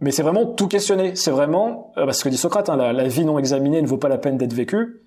[0.00, 1.16] Mais c'est vraiment tout questionner.
[1.16, 4.18] C'est vraiment, parce que dit Socrate, hein, la, vie non examinée ne vaut pas la
[4.18, 5.02] peine d'être vécue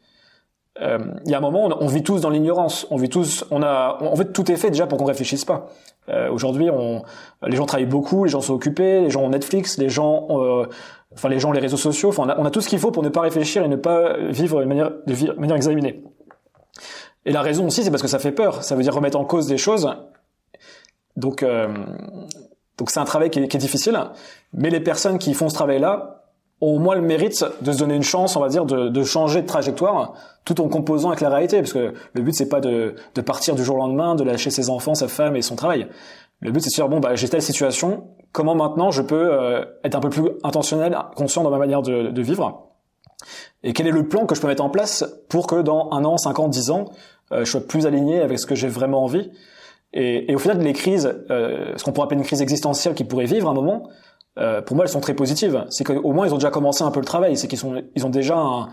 [0.80, 2.88] euh, il y a un moment, on, vit tous dans l'ignorance.
[2.92, 5.68] On vit tous, on a, en fait, tout est fait déjà pour qu'on réfléchisse pas.
[6.10, 7.04] Euh, Aujourd'hui, on,
[7.46, 10.66] les gens travaillent beaucoup, les gens sont occupés, les gens ont Netflix, les gens, euh,
[11.14, 12.10] enfin les gens les réseaux sociaux.
[12.10, 13.76] Enfin, on a, on a, tout ce qu'il faut pour ne pas réfléchir et ne
[13.76, 16.04] pas vivre de manière, de manière examinée.
[17.26, 18.64] Et la raison aussi, c'est parce que ça fait peur.
[18.64, 19.90] Ça veut dire remettre en cause des choses.
[21.16, 21.68] Donc, euh,
[22.78, 24.00] donc c'est un travail qui est, qui est difficile.
[24.54, 26.22] Mais les personnes qui font ce travail-là,
[26.62, 29.04] ont au moins le mérite de se donner une chance, on va dire, de, de,
[29.04, 30.14] changer de trajectoire,
[30.46, 33.56] tout en composant avec la réalité, parce que le but c'est pas de, de, partir
[33.56, 35.88] du jour au lendemain, de lâcher ses enfants, sa femme et son travail.
[36.40, 39.34] Le but c'est de se dire bon bah j'ai telle situation, comment maintenant je peux
[39.34, 42.70] euh, être un peu plus intentionnel, conscient dans ma manière de, de, vivre,
[43.64, 46.04] et quel est le plan que je peux mettre en place pour que dans un
[46.06, 46.86] an, cinq ans, dix ans,
[47.32, 49.32] euh, je sois plus aligné avec ce que j'ai vraiment envie.
[49.94, 53.04] Et, et, au final, les crises, euh, ce qu'on pourrait appeler une crise existentielle qui
[53.04, 53.90] pourrait vivre à un moment,
[54.38, 55.66] euh, pour moi, elles sont très positives.
[55.70, 57.38] C'est qu'au moins, ils ont déjà commencé un peu le travail.
[57.38, 58.70] C'est qu'ils sont, ils ont déjà un,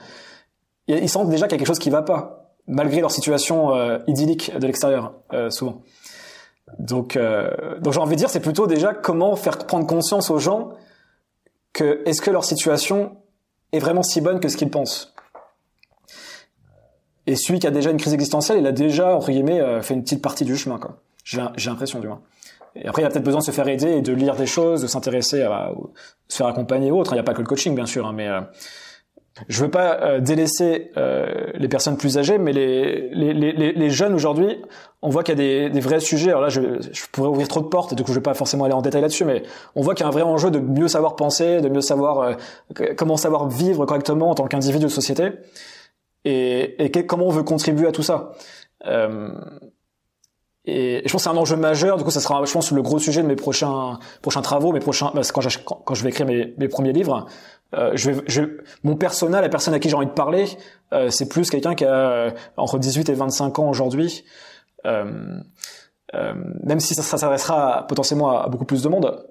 [0.86, 3.98] ils sentent déjà qu'il y a quelque chose qui va pas, malgré leur situation euh,
[4.06, 5.82] idyllique de l'extérieur, euh, souvent.
[6.78, 10.38] Donc, euh, donc j'ai envie de dire, c'est plutôt déjà comment faire prendre conscience aux
[10.38, 10.70] gens
[11.72, 13.16] que est-ce que leur situation
[13.72, 15.14] est vraiment si bonne que ce qu'ils pensent.
[17.26, 20.02] Et celui qui a déjà une crise existentielle, il a déjà entre guillemets fait une
[20.02, 20.96] petite partie du chemin, quoi.
[21.24, 22.22] J'ai l'impression du moins.
[22.74, 24.82] Et après, il a peut-être besoin de se faire aider et de lire des choses,
[24.82, 25.72] de s'intéresser à,
[26.28, 27.12] se faire accompagner ou autre.
[27.12, 28.40] Il n'y a pas que le coaching, bien sûr, hein, mais euh,
[29.48, 33.90] je veux pas euh, délaisser euh, les personnes plus âgées, mais les, les, les, les
[33.90, 34.60] jeunes aujourd'hui,
[35.02, 36.30] on voit qu'il y a des, des, vrais sujets.
[36.30, 36.60] Alors là, je,
[36.92, 39.02] je, pourrais ouvrir trop de portes, du coup, je vais pas forcément aller en détail
[39.02, 39.42] là-dessus, mais
[39.76, 42.20] on voit qu'il y a un vrai enjeu de mieux savoir penser, de mieux savoir
[42.20, 45.30] euh, comment savoir vivre correctement en tant qu'individu de société,
[46.24, 48.32] et, et comment on veut contribuer à tout ça.
[50.68, 51.96] Euh, et je pense que c'est un enjeu majeur.
[51.96, 54.80] Du coup, ça sera, je pense, le gros sujet de mes prochains prochains travaux, mes
[54.80, 57.26] prochains, quand, je, quand, je vais écrire mes, mes premiers livres.
[57.74, 58.42] Euh, je vais, je,
[58.82, 60.46] mon persona, la personne à qui j'ai envie de parler,
[60.94, 64.24] euh, c'est plus quelqu'un qui a euh, entre 18 et 25 ans aujourd'hui.
[64.86, 65.40] Euh,
[66.14, 69.26] euh, même si ça, ça s'adressera potentiellement à, beaucoup plus de monde.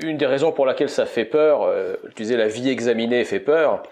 [0.00, 3.40] Une des raisons pour laquelle ça fait peur, euh, tu disais la vie examinée fait
[3.40, 3.82] peur,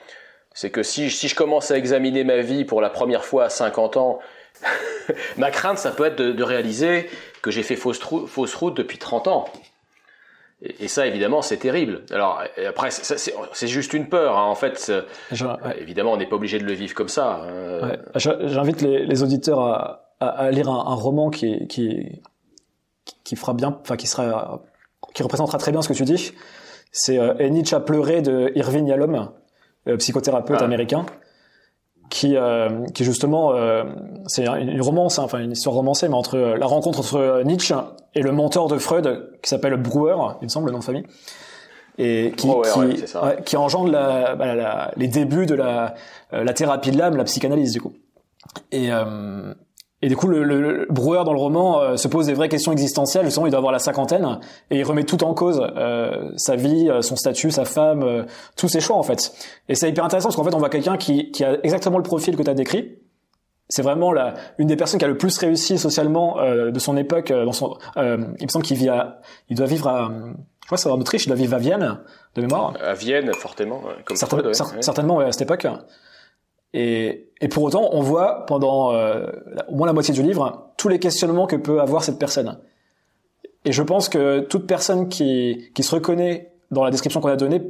[0.53, 3.49] c'est que si, si je commence à examiner ma vie pour la première fois à
[3.49, 4.19] 50 ans
[5.37, 7.09] Ma crainte, ça peut être de, réaliser
[7.43, 9.45] que j'ai fait fausse, fausse, route depuis 30 ans.
[10.63, 12.03] Et, ça, évidemment, c'est terrible.
[12.11, 14.39] Alors, après, c'est juste une peur.
[14.39, 14.47] Hein.
[14.47, 14.91] En fait,
[15.79, 17.43] évidemment, on n'est pas obligé de le vivre comme ça.
[17.43, 17.97] Hein.
[18.15, 22.23] J'invite les, auditeurs à, lire un, roman qui, qui,
[23.23, 24.63] qui fera bien, enfin, qui sera,
[25.15, 26.33] qui représentera très bien ce que tu dis.
[26.93, 29.31] C'est euh, Nietzsche a pleuré de Irving Yalom,
[29.89, 30.65] euh, psychothérapeute ah.
[30.65, 31.05] américain
[32.17, 33.85] qui, euh, qui justement, euh,
[34.27, 37.75] c'est une romance, hein, enfin une histoire romancée, mais entre euh, la rencontre entre Nietzsche
[38.15, 41.05] et le mentor de Freud, qui s'appelle Brouwer, il me semble le nom de famille,
[41.99, 43.05] et qui, qui,
[43.45, 45.95] qui, engendre la, bah, la, les débuts de la,
[46.33, 47.93] la thérapie de l'âme, la psychanalyse du coup.
[48.73, 48.89] Et,
[50.07, 52.71] et du coup, le, le, Brouwer dans le roman euh, se pose des vraies questions
[52.71, 53.25] existentielles.
[53.25, 54.39] Justement, il doit avoir la cinquantaine
[54.71, 58.23] et il remet tout en cause euh, sa vie, euh, son statut, sa femme, euh,
[58.57, 59.33] tous ses choix en fait.
[59.69, 62.05] Et c'est hyper intéressant parce qu'en fait, on voit quelqu'un qui, qui, a exactement le
[62.05, 62.99] profil que tu as décrit.
[63.69, 67.33] C'est vraiment la, une des personnes qui a le plus réussi socialement de son époque.
[67.33, 68.03] dans son, il
[68.45, 71.25] me semble qu'il vit à, il doit vivre à, je crois que c'est en Autriche,
[71.25, 71.99] il doit vivre à Vienne
[72.37, 72.75] de mémoire.
[72.81, 75.67] À Vienne, fortement, comme Certainement, ouais, à cette époque.
[76.73, 79.27] Et, et, pour autant, on voit pendant euh,
[79.69, 82.61] au moins la moitié du livre tous les questionnements que peut avoir cette personne.
[83.65, 87.37] Et je pense que toute personne qui, qui se reconnaît dans la description qu'on a
[87.37, 87.63] donnée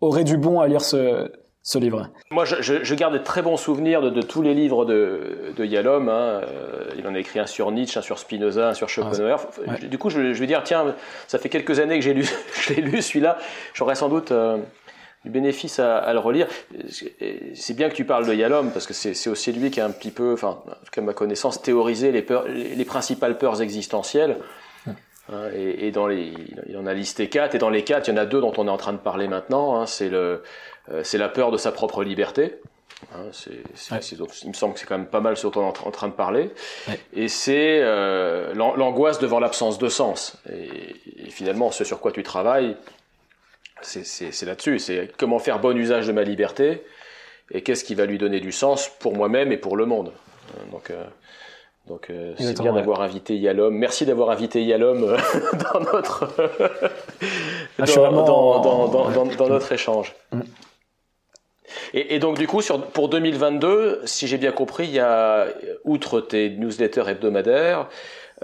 [0.00, 1.30] aurait du bon à lire ce,
[1.66, 2.10] ce livre.
[2.30, 5.64] Moi, je, je, garde de très bons souvenirs de, de tous les livres de, de
[5.64, 6.08] Yalom.
[6.08, 6.42] Hein.
[6.44, 9.48] Euh, il en a écrit un sur Nietzsche, un sur Spinoza, un sur Schopenhauer.
[9.66, 10.94] Ah, du coup, je, je, vais dire, tiens,
[11.26, 12.24] ça fait quelques années que j'ai lu,
[12.60, 13.36] je l'ai lu celui-là.
[13.74, 14.58] J'aurais sans doute euh,
[15.26, 16.46] du bénéfice à, le relire.
[16.88, 19.90] C'est bien que tu parles de Yalom parce que c'est aussi lui qui a un
[19.90, 24.36] petit peu, enfin, en tout cas ma connaissance, théorisé les, peurs, les, principales peurs existentielles.
[25.32, 26.32] Hein, et, dans les,
[26.68, 28.52] il en a listé quatre, et dans les quatre, il y en a deux dont
[28.56, 29.80] on est en train de parler maintenant.
[29.80, 30.44] Hein, c'est le,
[30.92, 32.60] euh, c'est la peur de sa propre liberté.
[33.12, 33.24] Hein,
[34.44, 36.06] il me semble que c'est quand même pas mal ce dont on est en, train
[36.06, 36.52] de parler.
[37.12, 40.38] Et c'est euh, l'angoisse devant l'absence de sens.
[40.52, 42.76] Et, finalement, ce sur quoi tu travailles,
[43.82, 44.78] c'est, là-dessus.
[44.78, 46.82] C'est comment faire bon usage de ma liberté
[47.50, 50.12] et qu'est-ce qui va lui donner du sens pour moi-même et pour le monde.
[50.70, 51.04] Donc, euh,
[51.86, 53.74] donc euh, c'est bien d'avoir invité Yalom.
[53.74, 55.16] Merci d'avoir invité Yalom euh,
[55.72, 56.28] dans notre
[57.78, 58.24] ah, dans,
[58.60, 60.14] dans, dans, dans, notre échange.
[60.32, 60.40] Mm.
[61.94, 65.46] Et, et, donc du coup sur, pour 2022, si j'ai bien compris, il y a
[65.84, 67.88] outre tes newsletters hebdomadaires,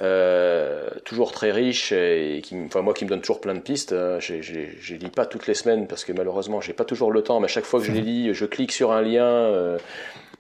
[0.01, 3.93] euh, toujours très riche et qui, enfin moi qui me donne toujours plein de pistes.
[3.93, 7.23] Hein, je, je, lis pas toutes les semaines parce que malheureusement j'ai pas toujours le
[7.23, 9.27] temps, mais à chaque fois que je les lis, je clique sur un lien.
[9.27, 9.79] Euh,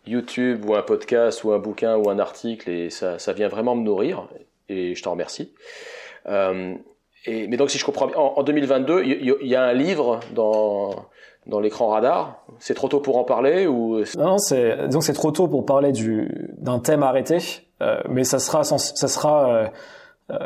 [0.06, 3.76] YouTube ou un podcast ou un bouquin ou un article et ça, ça vient vraiment
[3.76, 4.26] me nourrir
[4.68, 5.52] et je t'en remercie.
[6.26, 6.74] Euh,
[7.24, 11.06] et, mais donc si je comprends bien, en, 2022, il y, a un livre dans
[11.46, 12.44] dans l'écran radar.
[12.58, 15.92] C'est trop tôt pour en parler ou Non, c'est donc c'est trop tôt pour parler
[15.92, 17.38] du d'un thème arrêté,
[18.08, 18.62] mais ça sera
[19.48, 19.68] euh,
[20.30, 20.36] euh,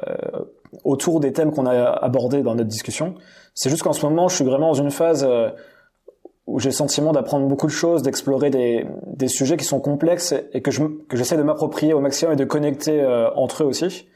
[0.85, 3.15] autour des thèmes qu'on a abordés dans notre discussion.
[3.55, 5.51] C'est juste qu'en ce moment, je suis vraiment dans une phase euh,
[6.47, 10.63] où j'ai le sentiment d'apprendre beaucoup de choses, d'explorer des, sujets qui sont complexes et
[10.63, 14.07] que je que j'essaie de m'approprier au maximum et de connecter euh, entre eux aussi,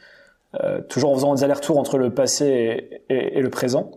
[0.54, 3.90] euh, toujours en faisant des allers-retours entre le passé et, le présent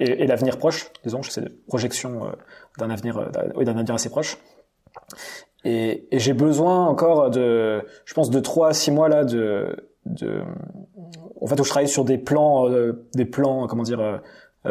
[0.00, 0.90] et, l'avenir proche.
[1.04, 2.30] Disons, j'essaie de projection euh,
[2.78, 4.38] d'un avenir, euh, d'un avenir assez proche.
[5.68, 9.76] Et, et j'ai besoin encore de, je pense, de trois à six mois là de,
[10.06, 10.40] de,
[11.40, 12.68] en fait, où je travaille sur des plans,
[13.14, 14.20] des plans, comment dire,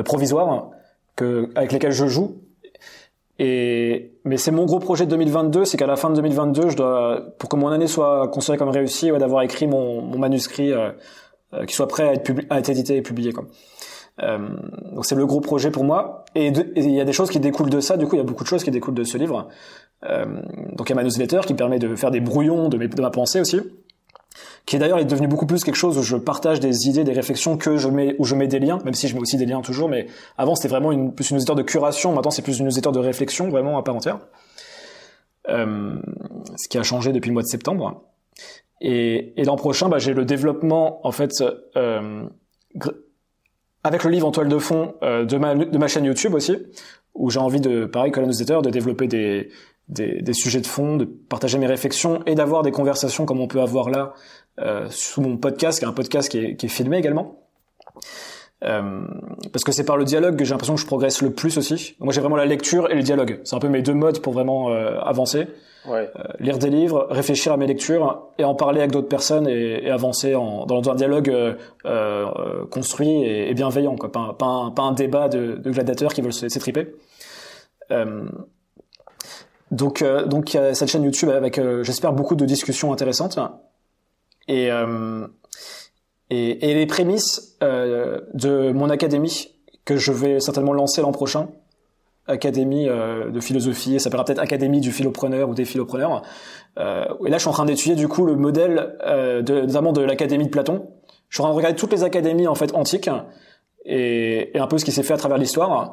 [0.05, 0.71] provisoires
[1.15, 2.37] que avec lesquels je joue
[3.39, 6.75] et mais c'est mon gros projet de 2022, c'est qu'à la fin de 2022, je
[6.75, 10.71] dois, pour que mon année soit considérée comme réussie, ouais, d'avoir écrit mon, mon manuscrit
[10.71, 10.91] euh,
[11.53, 13.31] euh, qui soit prêt à être, à être édité et publié.
[13.33, 13.45] Quoi.
[14.23, 14.49] Euh,
[14.93, 16.25] donc c'est le gros projet pour moi.
[16.33, 17.95] Et il y a des choses qui découlent de ça.
[17.97, 19.47] Du coup, il y a beaucoup de choses qui découlent de ce livre.
[20.03, 20.25] Euh,
[20.73, 23.41] donc il y a ma newsletter qui permet de faire des brouillons de, ma pensée
[23.41, 23.59] aussi
[24.67, 27.57] qui d'ailleurs est devenu beaucoup plus quelque chose où je partage des idées, des réflexions
[27.57, 29.61] que je mets, où je mets des liens, même si je mets aussi des liens
[29.61, 32.65] toujours, mais avant c'était vraiment une, plus une newsletter de curation, maintenant c'est plus une
[32.65, 34.19] newsletter de réflexion vraiment à part entière.
[35.49, 35.95] Euh,
[36.57, 38.03] ce qui a changé depuis le mois de septembre.
[38.81, 41.31] Et, l'an prochain, bah, j'ai le développement en fait
[41.77, 42.25] euh,
[43.85, 46.57] avec le livre en toile de fond de, ma, de ma chaîne YouTube aussi,
[47.15, 49.49] où j'ai envie de, pareil que la newsletter, de développer des,
[49.89, 53.47] des, des, sujets de fond, de partager mes réflexions et d'avoir des conversations comme on
[53.47, 54.13] peut avoir là
[54.59, 57.39] euh, sous mon podcast, qui est un podcast qui est, qui est filmé également.
[58.63, 59.05] Euh,
[59.53, 61.95] parce que c'est par le dialogue que j'ai l'impression que je progresse le plus aussi.
[61.99, 63.39] Moi, j'ai vraiment la lecture et le dialogue.
[63.43, 65.47] C'est un peu mes deux modes pour vraiment euh, avancer.
[65.87, 66.09] Ouais.
[66.17, 69.85] Euh, lire des livres, réfléchir à mes lectures et en parler avec d'autres personnes et,
[69.85, 71.31] et avancer en, dans un dialogue
[71.85, 74.11] euh, construit et, et, bienveillant, quoi.
[74.11, 76.95] Pas, pas, un, pas un débat de, de gladiateurs qui veulent s'étriper.
[79.71, 83.37] Donc, donc il cette chaîne YouTube avec, j'espère, beaucoup de discussions intéressantes.
[84.47, 85.27] Et, euh,
[86.29, 89.49] et, et, les prémices euh, de mon académie
[89.85, 91.49] que je vais certainement lancer l'an prochain,
[92.27, 96.23] académie euh, de philosophie, ça s'appellera peut-être académie du philopreneur ou des philopreneurs.
[96.77, 99.93] Euh, et là, je suis en train d'étudier du coup le modèle, euh, de, notamment
[99.93, 100.89] de l'académie de Platon.
[101.29, 103.09] Je suis en train de regarder toutes les académies en fait antiques
[103.85, 105.91] et, et un peu ce qui s'est fait à travers l'histoire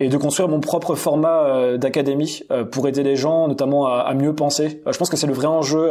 [0.00, 4.12] et de construire mon propre format euh, d'académie euh, pour aider les gens, notamment à,
[4.14, 4.82] mieux penser.
[4.86, 5.88] Euh, je pense que c'est le vrai enjeu.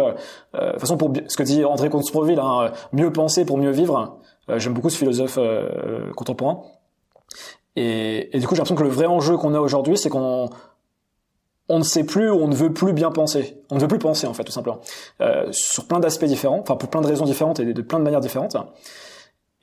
[0.54, 4.18] de toute façon, pour ce que dit André Comte-Sprouville, hein, mieux penser pour mieux vivre.
[4.58, 5.40] J'aime beaucoup ce philosophe
[6.18, 6.64] contemporain.
[7.78, 10.50] Et, et, du coup, j'ai l'impression que le vrai enjeu qu'on a aujourd'hui, c'est qu'on
[11.70, 13.64] on ne sait plus, on ne veut plus bien penser.
[13.72, 14.82] On ne veut plus penser, en fait, tout simplement.
[15.52, 18.20] sur plein d'aspects différents, enfin pour plein de raisons différentes et de plein de manières
[18.20, 18.58] différentes.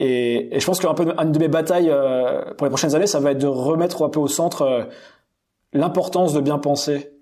[0.00, 3.20] Et, je pense qu'un peu une de mes batailles euh, pour les prochaines années, ça
[3.20, 4.84] va être de remettre un peu au centre euh,
[5.74, 7.12] l'importance de bien penser.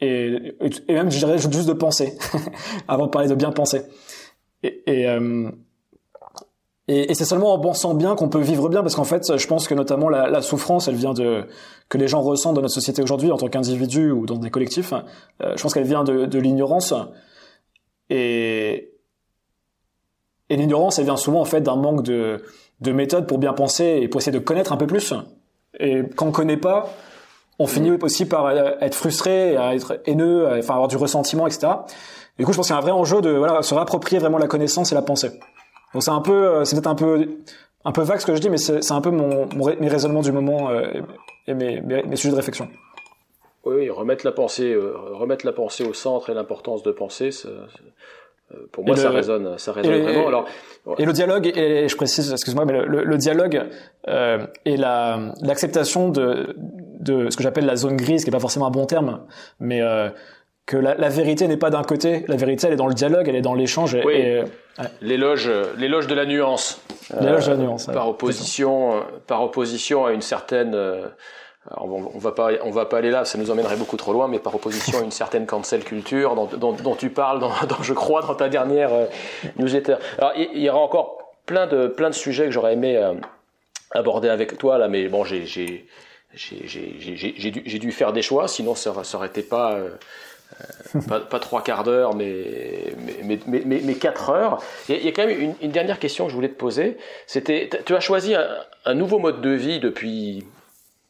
[0.00, 0.54] Et,
[0.88, 2.18] même, je dirais, juste de penser,
[2.88, 3.82] avant de parler de bien penser.
[4.86, 5.50] Euh,
[6.86, 9.66] et c'est seulement en pensant bien qu'on peut vivre bien, parce qu'en fait, je pense
[9.66, 11.46] que notamment la, souffrance, elle vient de
[11.88, 14.92] que les gens ressentent dans notre société aujourd'hui en tant qu'individus ou dans des collectifs.
[15.40, 16.92] je pense qu'elle vient de, de l'ignorance.
[18.10, 18.93] Et,
[20.54, 22.42] et l'ignorance, elle vient souvent en fait d'un manque de,
[22.80, 25.12] de méthodes pour bien penser et pour essayer de connaître un peu plus.
[25.80, 26.88] Et quand on connaît pas,
[27.58, 31.66] on finit aussi par être frustré, à être haineux, à, enfin avoir du ressentiment, etc.
[32.38, 34.38] Et du coup, je pense qu'il y a un vrai enjeu de se réapproprier vraiment
[34.38, 35.30] la connaissance et la pensée.
[35.92, 37.28] Donc c'est un peu, euh, c'est peut-être un peu,
[37.84, 39.48] un peu vague ce que je dis, mais c'est un peu mon,
[39.80, 41.02] mes raisonnements du moment euh,
[41.48, 42.68] et mes, sujets de réflexion.
[43.64, 47.30] Oui, remettre la pensée, euh, remettre la pensée au centre et l'importance de penser,
[48.72, 50.28] pour moi, ça résonne, ça résonne vraiment.
[50.28, 50.46] Alors,
[50.98, 53.62] et le dialogue, et je précise, excuse-moi, mais le, le dialogue
[54.08, 56.54] euh, et la l'acceptation de
[57.00, 59.20] de ce que j'appelle la zone grise, qui est pas forcément un bon terme,
[59.60, 60.08] mais euh,
[60.66, 63.28] que la, la vérité n'est pas d'un côté, la vérité elle est dans le dialogue,
[63.28, 63.96] elle est dans l'échange.
[64.04, 64.14] Oui.
[64.14, 64.42] Et,
[65.00, 65.48] L'éloge,
[65.78, 66.80] l'éloge de la nuance.
[67.20, 67.86] L'éloge de la nuance.
[67.86, 70.76] par opposition, par opposition à une certaine
[71.70, 74.38] on, va pas, on va pas aller là, ça nous emmènerait beaucoup trop loin, mais
[74.38, 77.50] par opposition à une certaine cancel culture dont, dont, tu parles, dont,
[77.82, 79.06] je crois dans ta dernière euh,
[79.56, 79.96] newsletter.
[80.18, 83.14] Alors, il, y aura encore plein de, plein de sujets que j'aurais aimé euh,
[83.92, 85.86] aborder avec toi là, mais bon, j'ai, j'ai,
[86.34, 89.88] j'ai, dû, dû, faire des choix, sinon ça, ça aurait été pas, euh,
[91.08, 92.92] pas, pas, trois quarts d'heure, mais,
[93.22, 94.62] mais, mais, mais, quatre heures.
[94.90, 96.98] Il y a quand même une, une, dernière question que je voulais te poser.
[97.26, 98.48] C'était, tu as choisi un,
[98.84, 100.44] un nouveau mode de vie depuis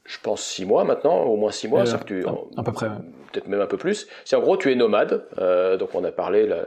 [0.05, 2.25] je pense six mois maintenant, au moins six mois, euh, que tu,
[2.57, 2.89] à, peu près,
[3.33, 4.07] peut-être même un peu plus.
[4.25, 6.67] C'est en gros tu es nomade, euh, donc on a parlé la,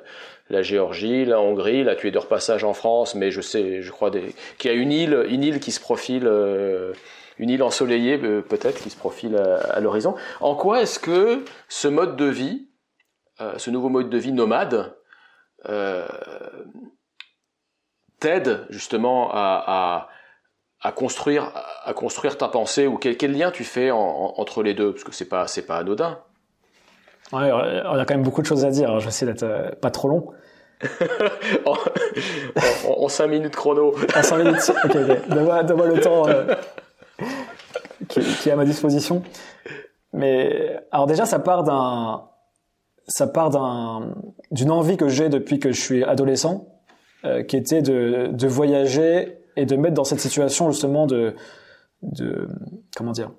[0.49, 3.91] la, Géorgie, la Hongrie, là tu es de repassage en France, mais je sais, je
[3.91, 4.09] crois
[4.57, 6.93] qu'il y a une île, une île qui se profile, euh,
[7.37, 10.15] une île ensoleillée euh, peut-être qui se profile à, à l'horizon.
[10.39, 12.69] En quoi est-ce que ce mode de vie,
[13.39, 14.95] euh, ce nouveau mode de vie nomade,
[18.19, 20.09] t'aide justement à, à
[20.81, 21.51] à construire
[21.85, 24.91] à construire ta pensée ou quel, quel lien tu fais entre les deux?
[24.91, 26.19] Parce que c'est pas c'est pas anodin.
[27.33, 28.99] Ouais, on a quand même beaucoup de choses à dire.
[28.99, 30.27] Je vais essayer d'être euh, pas trop long.
[32.85, 33.95] en, 5 minutes chrono.
[34.15, 34.71] en 5 minutes.
[34.85, 35.29] Ok, ok.
[35.29, 36.55] Donne-moi, le temps euh,
[38.07, 39.23] qui, qui, est à ma disposition.
[40.13, 42.23] Mais alors déjà, ça part d'un
[43.07, 44.13] ça part d'un
[44.51, 46.67] d'une envie que j'ai depuis que je suis adolescent,
[47.25, 51.35] euh, qui était de, de voyager et de mettre dans cette situation justement de,
[52.03, 52.47] de
[52.95, 53.31] comment dire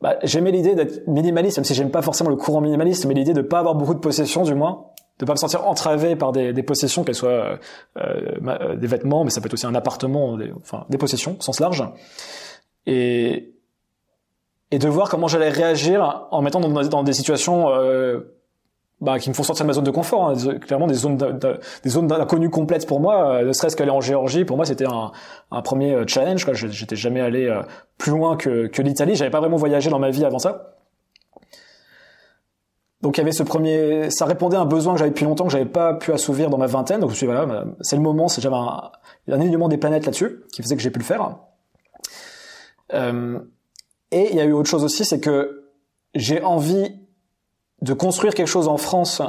[0.00, 3.34] bah, J'aimais l'idée d'être minimaliste, même si j'aime pas forcément le courant minimaliste, mais l'idée
[3.34, 4.86] de pas avoir beaucoup de possessions du moins,
[5.18, 7.58] de pas me sentir entravé par des, des possessions, qu'elles soient
[7.98, 11.36] euh, euh, des vêtements, mais ça peut être aussi un appartement, des, enfin des possessions,
[11.40, 11.84] sens large,
[12.86, 13.52] et
[14.72, 18.35] et de voir comment j'allais réagir en mettant dans, dans des situations euh,
[19.00, 20.28] bah, qui me font sortir de ma zone de confort.
[20.28, 20.58] Hein.
[20.58, 21.18] Clairement, des zones,
[21.86, 23.36] zones d'inconnu complètes pour moi.
[23.36, 25.12] Euh, ne serait-ce qu'aller en Géorgie, pour moi, c'était un,
[25.50, 26.44] un, premier euh, challenge.
[26.44, 26.54] Quoi.
[26.54, 27.62] J'étais jamais allé euh,
[27.98, 29.14] plus loin que, que l'Italie.
[29.14, 30.72] J'avais pas vraiment voyagé dans ma vie avant ça.
[33.02, 35.44] Donc il y avait ce premier, ça répondait à un besoin que j'avais depuis longtemps
[35.44, 37.00] que j'avais pas pu assouvir dans ma vingtaine.
[37.00, 38.26] Donc je me suis dit, voilà, c'est le moment.
[38.26, 38.90] C'est j'avais un,
[39.28, 41.36] un alignement des planètes là-dessus qui faisait que j'ai pu le faire.
[42.94, 43.38] Euh,
[44.10, 45.68] et il y a eu autre chose aussi, c'est que
[46.14, 47.05] j'ai envie
[47.82, 49.22] de construire quelque chose en France,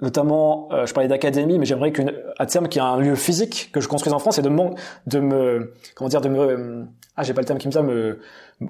[0.00, 3.70] notamment, euh, je parlais d'académie, mais j'aimerais qu'à terme qu'il y ait un lieu physique
[3.72, 6.86] que je construise en France et de, de me, comment dire, de me,
[7.16, 8.20] ah j'ai pas le terme qui me vient, me,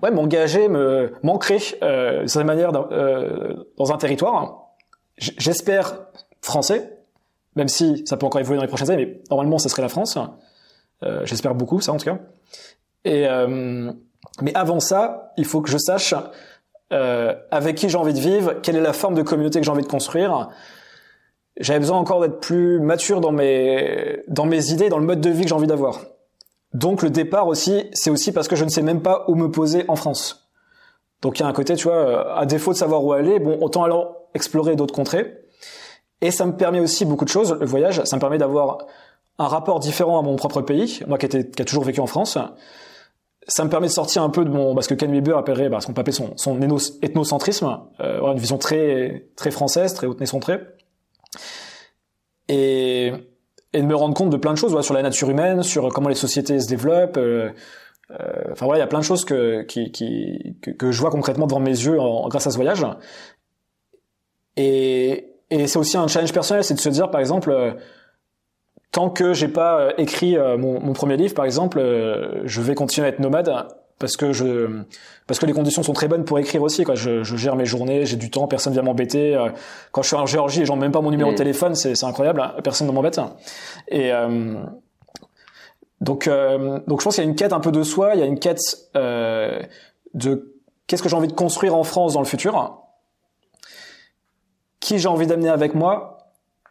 [0.02, 4.74] ouais, m'engager, me, m'ancrer euh, de cette manière dans, euh, dans un territoire.
[5.16, 5.94] J'espère
[6.40, 6.98] français,
[7.54, 9.88] même si ça peut encore évoluer dans les prochaines années, mais normalement ce serait la
[9.88, 10.18] France.
[11.02, 12.18] Euh, j'espère beaucoup ça en tout cas.
[13.04, 13.92] Et euh,
[14.40, 16.14] mais avant ça, il faut que je sache
[16.92, 19.72] euh, avec qui j'ai envie de vivre, quelle est la forme de communauté que j'ai
[19.72, 20.50] envie de construire.
[21.58, 25.30] J'avais besoin encore d'être plus mature dans mes dans mes idées, dans le mode de
[25.30, 26.00] vie que j'ai envie d'avoir.
[26.74, 29.50] Donc le départ aussi, c'est aussi parce que je ne sais même pas où me
[29.50, 30.50] poser en France.
[31.20, 33.38] Donc il y a un côté, tu vois, euh, à défaut de savoir où aller,
[33.38, 35.38] bon, autant alors explorer d'autres contrées.
[36.20, 38.78] Et ça me permet aussi beaucoup de choses, le voyage, ça me permet d'avoir
[39.38, 42.06] un rapport différent à mon propre pays, moi qui, était, qui a toujours vécu en
[42.06, 42.38] France
[43.48, 45.80] ça me permet de sortir un peu de mon parce que Ken Weber appellerait bah,
[45.80, 46.60] son papier son, son
[47.02, 50.60] ethnocentrisme euh, une vision très très française très haute centrée
[52.48, 53.12] et
[53.74, 56.08] et de me rendre compte de plein de choses sur la nature humaine sur comment
[56.08, 57.50] les sociétés se développent euh,
[58.10, 61.10] euh, enfin voilà il y a plein de choses que qui, qui que, je vois
[61.10, 62.84] concrètement devant mes yeux grâce à ce voyage.
[64.56, 67.76] Et et c'est aussi un challenge personnel c'est de se dire par exemple
[68.92, 72.60] tant que j'ai pas euh, écrit euh, mon, mon, premier livre, par exemple, euh, je
[72.60, 73.52] vais continuer à être nomade
[73.98, 74.82] parce que je
[75.26, 76.96] parce que les conditions sont très bonnes pour écrire aussi quoi.
[76.96, 79.38] Je, je gère mes journées j'ai du temps personne vient m'embêter
[79.92, 82.40] quand je suis en Géorgie les gens même pas mon numéro de téléphone c'est incroyable
[82.40, 83.20] hein, personne ne m'embête.
[83.86, 84.10] Et
[86.00, 88.24] donc donc je pense qu'il y a une quête un peu de soi il y
[88.24, 88.58] a une quête
[88.94, 90.52] de
[90.88, 92.82] qu'est-ce que j'ai envie de construire en France dans le futur
[94.80, 96.18] qui j'ai envie d'amener avec moi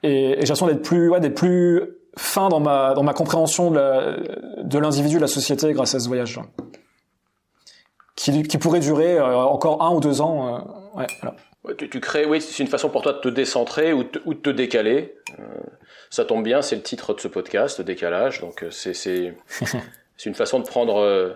[0.03, 3.71] et, et j'ai l'impression d'être plus ouais, d'être plus fin dans ma dans ma compréhension
[3.71, 6.39] de l'individu, de, de, la société grâce à ce voyage,
[8.15, 10.55] qui, qui pourrait durer euh, encore un ou deux ans.
[10.55, 11.35] Euh, ouais, voilà.
[11.77, 14.39] Tu, tu, crées, oui, c'est une façon pour toi de te décentrer ou, ou de
[14.39, 15.15] te décaler.
[15.39, 15.43] Euh,
[16.09, 18.41] ça tombe bien, c'est le titre de ce podcast, décalage.
[18.41, 19.35] Donc c'est c'est
[20.17, 21.35] c'est une façon de prendre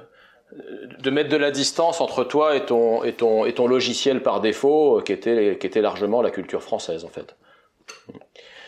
[0.99, 4.41] de mettre de la distance entre toi et ton et ton et ton logiciel par
[4.41, 7.35] défaut qui était qui était largement la culture française en fait.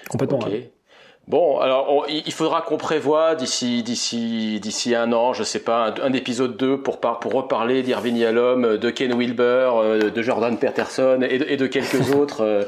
[0.09, 0.39] Complètement.
[0.39, 0.71] Okay.
[1.27, 6.13] Bon, alors il faudra qu'on prévoie d'ici d'ici d'ici un an, je sais pas, un,
[6.13, 11.19] épisode 2 pour par, pour reparler d'Irving Yalom, de Ken Wilber, euh, de Jordan Peterson
[11.29, 12.63] et de, et de quelques autres euh,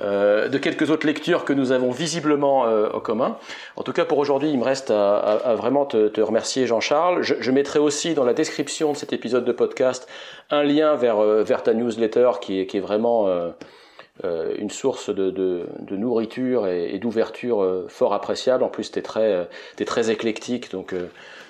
[0.00, 3.36] euh, de quelques autres lectures que nous avons visiblement euh, en commun.
[3.76, 7.22] En tout cas, pour aujourd'hui, il me reste à, à, vraiment te, te remercier, Jean-Charles.
[7.22, 10.08] Je, je, mettrai aussi dans la description de cet épisode de podcast
[10.50, 13.50] un lien vers vers ta newsletter qui est qui est vraiment euh,
[14.24, 18.64] une source de, de, de nourriture et, et d'ouverture euh, fort appréciable.
[18.64, 19.44] En plus, tu es, euh,
[19.78, 20.94] es, très éclectique, donc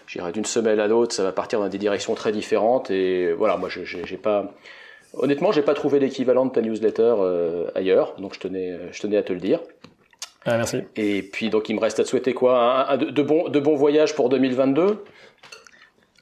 [0.06, 2.90] j'irai d'une semaine à l'autre, ça va partir dans des directions très différentes.
[2.90, 4.52] Et voilà, moi, j'ai pas.
[5.14, 7.14] Honnêtement, j'ai pas trouvé l'équivalent de ta newsletter
[7.74, 9.60] ailleurs, donc je tenais, je tenais à te le dire.
[10.44, 10.82] Ah, merci.
[10.96, 12.90] Et puis, donc, il me reste à te souhaiter quoi?
[12.90, 15.04] Un, de, de, bons, de bons voyages pour 2022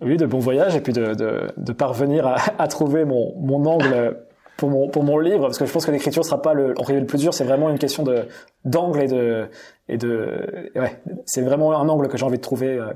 [0.01, 3.65] Oui, de bons voyages, et puis de, de, de parvenir à, à, trouver mon, mon
[3.67, 4.17] angle
[4.57, 7.07] pour mon pour mon livre parce que je pense que l'écriture sera pas le le
[7.07, 8.27] plus dur c'est vraiment une question de
[8.65, 9.49] d'angle et de
[9.89, 12.93] et de ouais c'est vraiment un angle que j'ai envie de trouver euh.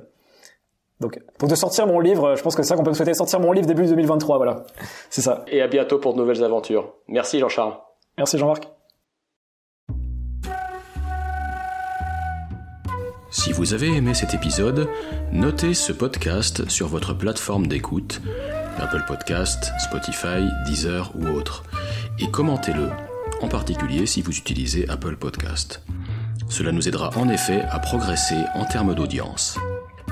[1.01, 3.15] donc pour de sortir mon livre je pense que c'est ça qu'on peut me souhaiter
[3.15, 4.65] sortir mon livre début 2023 voilà.
[5.11, 5.45] C'est ça.
[5.49, 6.95] Et à bientôt pour de nouvelles aventures.
[7.09, 7.75] Merci Jean-Charles.
[8.17, 8.69] Merci Jean-Marc.
[13.31, 14.89] Si vous avez aimé cet épisode,
[15.31, 18.21] notez ce podcast sur votre plateforme d'écoute
[18.81, 21.64] Apple Podcast, Spotify, Deezer ou autre,
[22.18, 22.89] et commentez-le,
[23.41, 25.83] en particulier si vous utilisez Apple Podcast.
[26.49, 29.59] Cela nous aidera en effet à progresser en termes d'audience.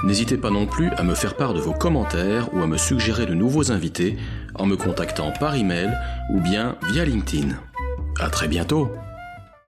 [0.04, 3.26] N'hésitez pas non plus à me faire part de vos commentaires ou à me suggérer
[3.26, 4.16] de nouveaux invités
[4.54, 5.92] en me contactant par email
[6.30, 7.56] ou bien via LinkedIn.
[8.20, 8.92] À très bientôt!